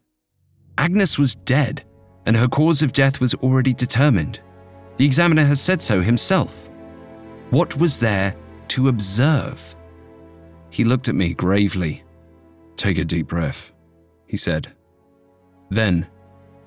Agnes 0.78 1.18
was 1.18 1.34
dead, 1.34 1.84
and 2.26 2.36
her 2.36 2.48
cause 2.48 2.82
of 2.82 2.92
death 2.92 3.20
was 3.20 3.34
already 3.34 3.74
determined. 3.74 4.40
The 4.96 5.04
examiner 5.04 5.44
has 5.44 5.60
said 5.60 5.82
so 5.82 6.00
himself. 6.00 6.70
What 7.50 7.76
was 7.76 7.98
there 7.98 8.34
to 8.68 8.88
observe? 8.88 9.76
He 10.70 10.84
looked 10.84 11.08
at 11.08 11.14
me 11.14 11.34
gravely. 11.34 12.04
Take 12.76 12.98
a 12.98 13.04
deep 13.04 13.28
breath, 13.28 13.72
he 14.26 14.38
said. 14.38 14.72
Then, 15.70 16.08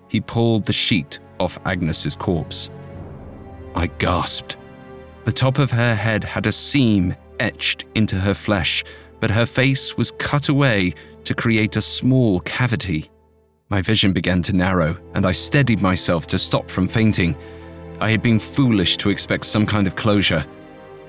he 0.07 0.21
pulled 0.21 0.65
the 0.65 0.73
sheet 0.73 1.19
off 1.39 1.59
Agnes's 1.65 2.15
corpse. 2.15 2.69
I 3.75 3.87
gasped. 3.87 4.57
The 5.25 5.31
top 5.31 5.59
of 5.59 5.71
her 5.71 5.95
head 5.95 6.23
had 6.23 6.45
a 6.45 6.51
seam 6.51 7.15
etched 7.39 7.85
into 7.95 8.15
her 8.15 8.33
flesh, 8.33 8.83
but 9.19 9.31
her 9.31 9.45
face 9.45 9.97
was 9.97 10.11
cut 10.11 10.49
away 10.49 10.93
to 11.23 11.33
create 11.33 11.75
a 11.75 11.81
small 11.81 12.39
cavity. 12.41 13.09
My 13.69 13.81
vision 13.81 14.13
began 14.13 14.41
to 14.43 14.53
narrow, 14.53 14.97
and 15.15 15.25
I 15.25 15.31
steadied 15.31 15.81
myself 15.81 16.27
to 16.27 16.39
stop 16.39 16.69
from 16.69 16.87
fainting. 16.87 17.35
I 17.99 18.11
had 18.11 18.21
been 18.21 18.39
foolish 18.39 18.97
to 18.97 19.09
expect 19.09 19.45
some 19.45 19.65
kind 19.65 19.87
of 19.87 19.95
closure. 19.95 20.45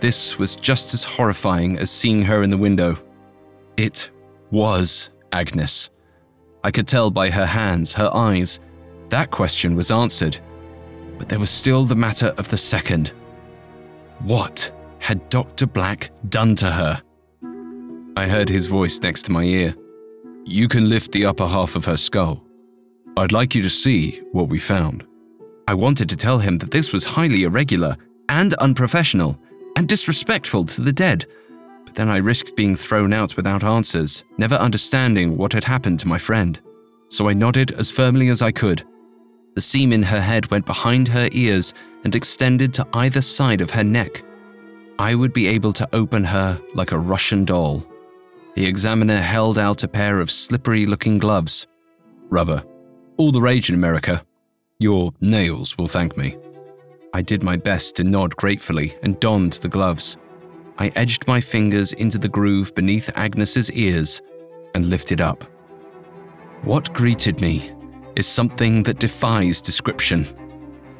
This 0.01 0.39
was 0.39 0.55
just 0.55 0.95
as 0.95 1.05
horrifying 1.05 1.79
as 1.79 1.91
seeing 1.91 2.23
her 2.23 2.43
in 2.43 2.51
the 2.51 2.57
window. 2.57 2.97
It 3.77 4.11
was 4.51 5.11
Agnes. 5.33 5.91
I 6.65 6.71
could 6.71 6.89
tell 6.89 7.11
by 7.11 7.31
her 7.31 7.47
hands, 7.47 7.93
her 7.93 8.11
eyes. 8.15 8.61
That 9.09 9.31
question 9.31 9.77
was 9.77 9.91
answered. 9.91 10.39
But 11.19 11.29
there 11.29 11.39
was 11.39 11.51
still 11.51 11.85
the 11.85 11.97
matter 11.97 12.35
of 12.39 12.49
the 12.49 12.59
second. 12.59 13.13
What 14.21 14.71
had 14.99 15.29
Dr. 15.29 15.67
Black 15.67 16.11
done 16.29 16.55
to 16.57 16.71
her? 16.71 17.03
I 18.17 18.27
heard 18.27 18.49
his 18.49 18.67
voice 18.67 19.01
next 19.01 19.23
to 19.25 19.33
my 19.33 19.45
ear. 19.45 19.75
You 20.45 20.69
can 20.69 20.89
lift 20.89 21.13
the 21.13 21.27
upper 21.27 21.47
half 21.47 21.77
of 21.77 21.85
her 21.85 21.97
skull. 21.97 22.43
I'd 23.17 23.33
like 23.33 23.55
you 23.55 23.63
to 23.63 23.71
see 23.71 24.21
what 24.33 24.49
we 24.49 24.59
found. 24.59 25.07
I 25.69 25.75
wanted 25.75 26.09
to 26.11 26.17
tell 26.17 26.39
him 26.39 26.59
that 26.59 26.71
this 26.71 26.93
was 26.93 27.05
highly 27.05 27.45
irregular 27.45 27.97
and 28.29 28.55
unprofessional 28.55 29.39
and 29.77 29.89
disrespectful 29.89 30.65
to 30.65 30.81
the 30.81 30.93
dead, 30.93 31.27
but 31.85 31.95
then 31.95 32.09
I 32.09 32.17
risked 32.19 32.57
being 32.57 32.77
thrown 32.77 33.13
out 33.13 33.37
without 33.37 33.65
answers, 33.65 34.25
never 34.39 34.57
understanding 34.57 35.37
what 35.37 35.53
had 35.53 35.65
happened 35.65 35.99
to 36.01 36.09
my 36.09 36.19
friend. 36.19 36.61
So 37.09 37.29
I 37.29 37.35
nodded 37.35 37.73
as 37.73 37.91
firmly 37.91 38.29
as 38.29 38.43
I 38.43 38.53
could. 38.53 38.85
The 39.57 39.63
seam 39.63 39.91
in 39.91 40.03
her 40.03 40.21
head 40.21 40.51
went 40.51 40.67
behind 40.67 41.09
her 41.09 41.31
ears 41.33 41.73
and 42.05 42.15
extended 42.15 42.75
to 42.75 42.87
either 42.93 43.23
side 43.23 43.63
of 43.63 43.71
her 43.71 43.83
neck. 43.83 44.23
I 44.99 45.15
would 45.15 45.33
be 45.33 45.49
able 45.49 45.73
to 45.73 45.89
open 45.95 46.25
her 46.25 46.61
like 46.75 46.93
a 46.93 46.99
Russian 46.99 47.47
doll. 47.47 47.83
The 48.55 48.67
examiner 48.67 49.19
held 49.19 49.59
out 49.59 49.83
a 49.83 49.89
pair 49.89 50.21
of 50.21 50.31
slippery 50.31 50.85
looking 50.85 51.19
gloves. 51.19 51.67
Rubber. 52.29 52.63
All 53.17 53.33
the 53.33 53.41
rage 53.41 53.71
in 53.71 53.75
America. 53.75 54.23
Your 54.79 55.15
nails 55.23 55.79
will 55.79 55.89
thank 55.89 56.19
me. 56.19 56.37
I 57.15 57.23
did 57.23 57.43
my 57.43 57.57
best 57.57 57.97
to 57.97 58.05
nod 58.05 58.37
gratefully 58.37 58.95
and 59.03 59.19
donned 59.21 59.55
the 59.55 59.69
gloves. 59.69 60.19
I 60.77 60.89
edged 60.97 61.27
my 61.27 61.41
fingers 61.41 61.95
into 61.95 62.19
the 62.19 62.29
groove 62.29 62.75
beneath 62.75 63.11
Agnes's 63.15 63.73
ears 63.73 64.21
and 64.75 64.91
lifted 64.91 65.23
up. 65.23 65.45
What 66.63 66.93
greeted 66.93 67.41
me 67.41 67.73
is 68.17 68.27
something 68.27 68.83
that 68.85 68.99
defies 68.99 69.61
description. 69.61 70.27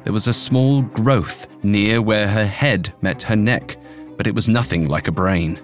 There 0.03 0.13
was 0.13 0.27
a 0.27 0.33
small 0.33 0.83
growth 0.83 1.47
near 1.63 2.01
where 2.01 2.27
her 2.27 2.45
head 2.45 2.93
met 3.01 3.21
her 3.23 3.35
neck, 3.35 3.77
but 4.15 4.27
it 4.27 4.35
was 4.35 4.47
nothing 4.47 4.87
like 4.87 5.07
a 5.07 5.11
brain. 5.11 5.55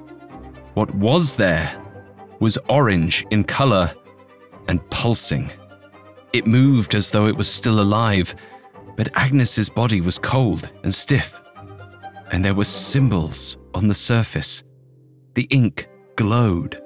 What 0.74 0.94
was 0.96 1.36
there 1.36 1.72
was 2.40 2.58
orange 2.68 3.26
in 3.30 3.44
color 3.44 3.94
and 4.68 4.88
pulsing. 4.90 5.50
It 6.34 6.46
moved 6.48 6.96
as 6.96 7.12
though 7.12 7.28
it 7.28 7.38
was 7.38 7.48
still 7.48 7.80
alive, 7.80 8.36
but 8.98 9.16
Agnes's 9.16 9.70
body 9.70 10.02
was 10.02 10.18
cold 10.18 10.70
and 10.84 10.94
stiff, 10.94 11.42
and 12.32 12.44
there 12.44 12.56
were 12.56 12.66
symbols 12.66 13.58
on 13.74 13.88
the 13.88 13.94
surface. 13.94 14.64
The 15.36 15.48
ink 15.52 15.88
glowed. 16.16 16.83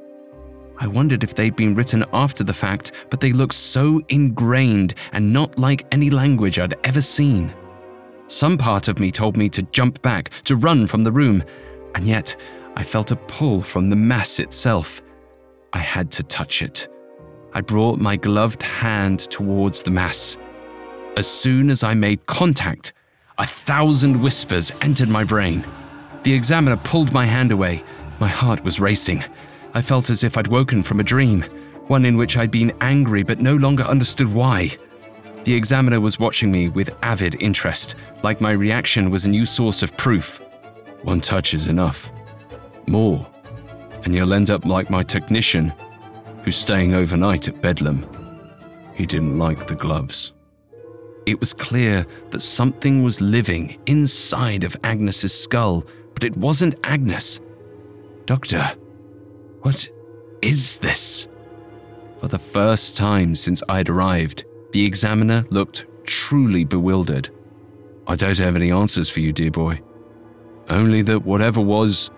I 0.79 0.87
wondered 0.87 1.23
if 1.23 1.33
they'd 1.33 1.55
been 1.55 1.75
written 1.75 2.05
after 2.13 2.43
the 2.43 2.53
fact, 2.53 2.91
but 3.09 3.19
they 3.19 3.33
looked 3.33 3.55
so 3.55 4.01
ingrained 4.09 4.93
and 5.11 5.33
not 5.33 5.57
like 5.57 5.85
any 5.91 6.09
language 6.09 6.59
I'd 6.59 6.75
ever 6.83 7.01
seen. 7.01 7.53
Some 8.27 8.57
part 8.57 8.87
of 8.87 8.99
me 8.99 9.11
told 9.11 9.37
me 9.37 9.49
to 9.49 9.63
jump 9.63 10.01
back, 10.01 10.29
to 10.43 10.55
run 10.55 10.85
from 10.85 11.03
the 11.03 11.11
room, 11.11 11.43
and 11.95 12.05
yet 12.05 12.35
I 12.75 12.83
felt 12.83 13.11
a 13.11 13.15
pull 13.15 13.61
from 13.61 13.89
the 13.89 13.95
mass 13.95 14.39
itself. 14.39 15.01
I 15.73 15.79
had 15.79 16.11
to 16.11 16.23
touch 16.23 16.61
it. 16.61 16.87
I 17.53 17.61
brought 17.61 17.99
my 17.99 18.15
gloved 18.17 18.61
hand 18.61 19.19
towards 19.19 19.81
the 19.81 19.91
mass. 19.91 20.37
As 21.15 21.25
soon 21.25 21.71
as 21.71 21.83
I 21.83 21.95
made 21.95 22.25
contact, 22.27 22.93
a 23.39 23.45
thousand 23.45 24.21
whispers 24.21 24.71
entered 24.81 25.09
my 25.09 25.23
brain. 25.23 25.63
The 26.23 26.33
examiner 26.33 26.77
pulled 26.77 27.11
my 27.11 27.25
hand 27.25 27.51
away. 27.51 27.83
My 28.19 28.27
heart 28.27 28.63
was 28.63 28.79
racing. 28.79 29.23
I 29.77 29.81
felt 29.81 30.09
as 30.09 30.23
if 30.23 30.39
I'd 30.39 30.47
woken 30.47 30.81
from 30.81 30.99
a 30.99 31.03
dream, 31.03 31.43
one 31.85 32.03
in 32.03 32.17
which 32.17 32.35
I'd 32.35 32.49
been 32.49 32.75
angry 32.81 33.21
but 33.21 33.39
no 33.39 33.55
longer 33.55 33.83
understood 33.83 34.33
why. 34.33 34.71
The 35.43 35.53
examiner 35.53 36.01
was 36.01 36.19
watching 36.19 36.51
me 36.51 36.67
with 36.69 36.97
avid 37.03 37.39
interest, 37.43 37.93
like 38.23 38.41
my 38.41 38.53
reaction 38.53 39.11
was 39.11 39.27
a 39.27 39.29
new 39.29 39.45
source 39.45 39.83
of 39.83 39.95
proof. 39.95 40.41
One 41.03 41.21
touch 41.21 41.53
is 41.53 41.67
enough. 41.67 42.09
More, 42.87 43.23
and 44.03 44.15
you'll 44.15 44.33
end 44.33 44.49
up 44.49 44.65
like 44.65 44.89
my 44.89 45.03
technician, 45.03 45.71
who's 46.43 46.55
staying 46.55 46.95
overnight 46.95 47.47
at 47.47 47.61
Bedlam. 47.61 48.03
He 48.95 49.05
didn't 49.05 49.37
like 49.37 49.67
the 49.67 49.75
gloves. 49.75 50.33
It 51.27 51.39
was 51.39 51.53
clear 51.53 52.07
that 52.31 52.41
something 52.41 53.03
was 53.03 53.21
living 53.21 53.77
inside 53.85 54.63
of 54.63 54.75
Agnes's 54.83 55.39
skull, 55.39 55.85
but 56.15 56.23
it 56.23 56.35
wasn't 56.35 56.79
Agnes. 56.83 57.41
Doctor, 58.25 58.75
what 59.61 59.89
is 60.41 60.79
this? 60.79 61.27
For 62.17 62.27
the 62.27 62.39
first 62.39 62.97
time 62.97 63.35
since 63.35 63.61
I'd 63.69 63.89
arrived, 63.89 64.45
the 64.71 64.85
examiner 64.85 65.45
looked 65.49 65.85
truly 66.03 66.63
bewildered. 66.63 67.29
I 68.07 68.15
don't 68.15 68.37
have 68.37 68.55
any 68.55 68.71
answers 68.71 69.09
for 69.09 69.19
you, 69.19 69.33
dear 69.33 69.51
boy. 69.51 69.81
Only 70.69 71.01
that 71.03 71.25
whatever 71.25 71.61
was, 71.61 72.09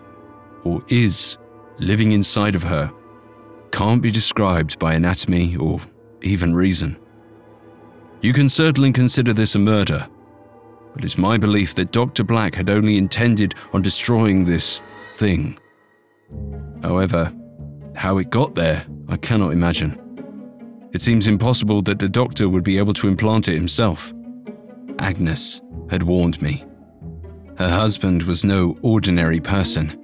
or 0.64 0.84
is, 0.88 1.38
living 1.80 2.12
inside 2.12 2.56
of 2.56 2.64
her 2.64 2.92
can't 3.72 4.02
be 4.02 4.12
described 4.12 4.80
by 4.80 4.94
anatomy 4.94 5.56
or 5.56 5.80
even 6.22 6.54
reason. 6.54 6.98
You 8.22 8.34
can 8.34 8.50
certainly 8.50 8.92
consider 8.92 9.32
this 9.34 9.56
a 9.56 9.60
murder, 9.60 10.08
but 10.94 11.06
it's 11.06 11.18
my 11.18 11.38
belief 11.38 11.76
that 11.76 11.92
Dr. 11.92 12.24
Black 12.24 12.56
had 12.56 12.70
only 12.70 12.98
intended 12.98 13.56
on 13.74 13.82
destroying 13.82 14.46
this 14.46 14.84
thing. 15.14 15.58
However, 16.82 17.34
how 17.96 18.18
it 18.18 18.30
got 18.30 18.56
there, 18.56 18.86
I 19.08 19.18
cannot 19.18 19.52
imagine. 19.52 20.00
It 20.92 21.02
seems 21.02 21.28
impossible 21.28 21.82
that 21.84 22.00
the 22.00 22.10
doctor 22.10 22.50
would 22.50 22.64
be 22.64 22.78
able 22.78 22.94
to 22.96 23.08
implant 23.08 23.48
it 23.48 23.56
himself. 23.56 24.14
Agnes 25.00 25.62
had 25.90 26.04
warned 26.04 26.42
me. 26.42 26.64
Her 27.58 27.70
husband 27.70 28.24
was 28.24 28.46
no 28.46 28.78
ordinary 28.82 29.40
person. 29.40 29.96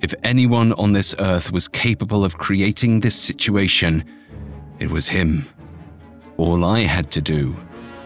If 0.00 0.14
anyone 0.24 0.72
on 0.72 0.92
this 0.92 1.14
earth 1.18 1.52
was 1.52 1.68
capable 1.68 2.24
of 2.24 2.38
creating 2.38 3.00
this 3.00 3.14
situation, 3.14 4.04
it 4.80 4.90
was 4.90 5.08
him. 5.08 5.46
All 6.36 6.64
I 6.64 6.80
had 6.80 7.10
to 7.12 7.20
do 7.20 7.54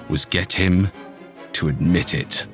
was 0.08 0.24
get 0.24 0.52
him 0.52 0.90
to 1.52 1.68
admit 1.68 2.12
it. 2.12 2.44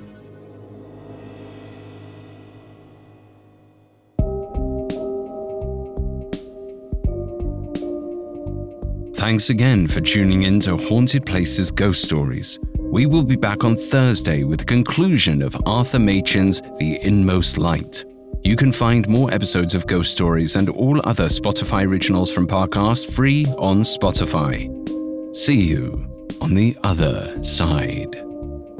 Thanks 9.22 9.50
again 9.50 9.86
for 9.86 10.00
tuning 10.00 10.42
in 10.42 10.58
to 10.62 10.76
Haunted 10.76 11.24
Places 11.24 11.70
Ghost 11.70 12.02
Stories. 12.02 12.58
We 12.80 13.06
will 13.06 13.22
be 13.22 13.36
back 13.36 13.62
on 13.62 13.76
Thursday 13.76 14.42
with 14.42 14.58
the 14.58 14.64
conclusion 14.64 15.42
of 15.42 15.56
Arthur 15.64 16.00
Machen's 16.00 16.60
The 16.80 16.98
Inmost 17.02 17.56
Light. 17.56 18.04
You 18.42 18.56
can 18.56 18.72
find 18.72 19.06
more 19.06 19.32
episodes 19.32 19.76
of 19.76 19.86
Ghost 19.86 20.10
Stories 20.10 20.56
and 20.56 20.68
all 20.70 21.00
other 21.04 21.26
Spotify 21.26 21.86
originals 21.86 22.32
from 22.32 22.48
Parcast 22.48 23.12
free 23.12 23.46
on 23.58 23.82
Spotify. 23.82 24.66
See 25.36 25.60
you 25.68 25.92
on 26.40 26.54
the 26.54 26.76
other 26.82 27.44
side. 27.44 28.31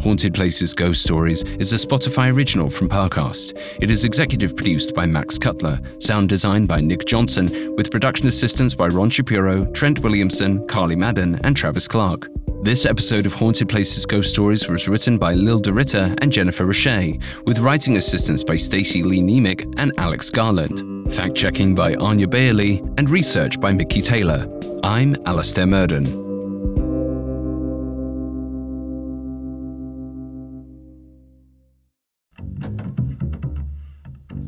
Haunted 0.03 0.35
Places 0.35 0.75
Ghost 0.75 1.05
Stories 1.05 1.45
is 1.61 1.73
a 1.73 1.77
Spotify 1.77 2.35
original 2.35 2.69
from 2.69 2.89
Parcast. 2.89 3.57
It 3.81 3.89
is 3.89 4.05
executive 4.05 4.57
produced 4.57 4.97
by 4.97 5.07
Max 5.07 5.39
Cutler, 5.39 5.81
sound 6.01 6.29
design 6.29 6.67
by 6.67 6.81
Nick 6.81 7.07
Johnson, 7.07 7.47
with 7.77 7.93
production 7.93 8.27
assistance 8.27 8.75
by 8.75 8.89
Ron 8.89 9.11
Shapiro, 9.11 9.65
Trent 9.73 10.01
Williamson, 10.01 10.67
Carly 10.67 10.97
Madden, 10.97 11.39
and 11.45 11.57
Travis 11.57 11.87
Clark. 11.87 12.29
This 12.63 12.85
episode 12.85 13.27
of 13.27 13.35
Haunted 13.35 13.69
Places 13.69 14.05
Ghost 14.05 14.31
Stories 14.31 14.69
was 14.69 14.89
written 14.89 15.19
by 15.19 15.35
Lil 15.35 15.63
DeRitter 15.63 16.19
and 16.21 16.33
Jennifer 16.33 16.65
Roche, 16.65 17.17
with 17.47 17.61
writing 17.61 17.97
assistance 17.97 18.43
by 18.43 18.57
Stacey 18.57 19.05
Lee 19.05 19.21
Nemick 19.21 19.73
and 19.79 19.93
Alex 19.99 20.31
Garland. 20.31 21.13
Fact 21.15 21.37
checking 21.37 21.77
by 21.77 21.95
Anya 21.95 22.27
Bailey 22.27 22.83
and 22.99 23.09
research 23.09 23.61
by 23.61 23.73
Mickey 23.73 24.03
Taylor. 24.03 24.49
I'm 24.83 25.17
Alastair 25.27 25.67
Murden. 25.69 26.32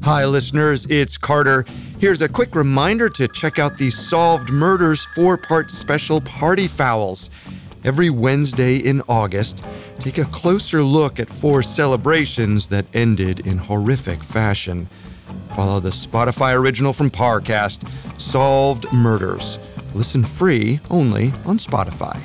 Hi, 0.04 0.26
listeners, 0.26 0.84
it's 0.90 1.16
Carter. 1.16 1.64
Here's 1.98 2.20
a 2.20 2.28
quick 2.28 2.54
reminder 2.54 3.08
to 3.08 3.26
check 3.26 3.58
out 3.58 3.78
the 3.78 3.90
Solved 3.90 4.50
Murders 4.50 5.02
four 5.02 5.38
part 5.38 5.70
special 5.70 6.20
Party 6.20 6.66
Fouls. 6.66 7.30
Every 7.84 8.10
Wednesday 8.10 8.76
in 8.76 9.00
August, 9.08 9.64
take 9.98 10.18
a 10.18 10.26
closer 10.26 10.82
look 10.82 11.18
at 11.20 11.30
four 11.30 11.62
celebrations 11.62 12.68
that 12.68 12.84
ended 12.92 13.46
in 13.46 13.56
horrific 13.56 14.22
fashion. 14.22 14.90
Follow 15.56 15.80
the 15.80 15.88
Spotify 15.88 16.54
original 16.54 16.92
from 16.92 17.10
Parcast, 17.10 17.90
Solved 18.20 18.84
Murders. 18.92 19.58
Listen 19.94 20.22
free 20.22 20.80
only 20.90 21.28
on 21.46 21.56
Spotify. 21.56 22.20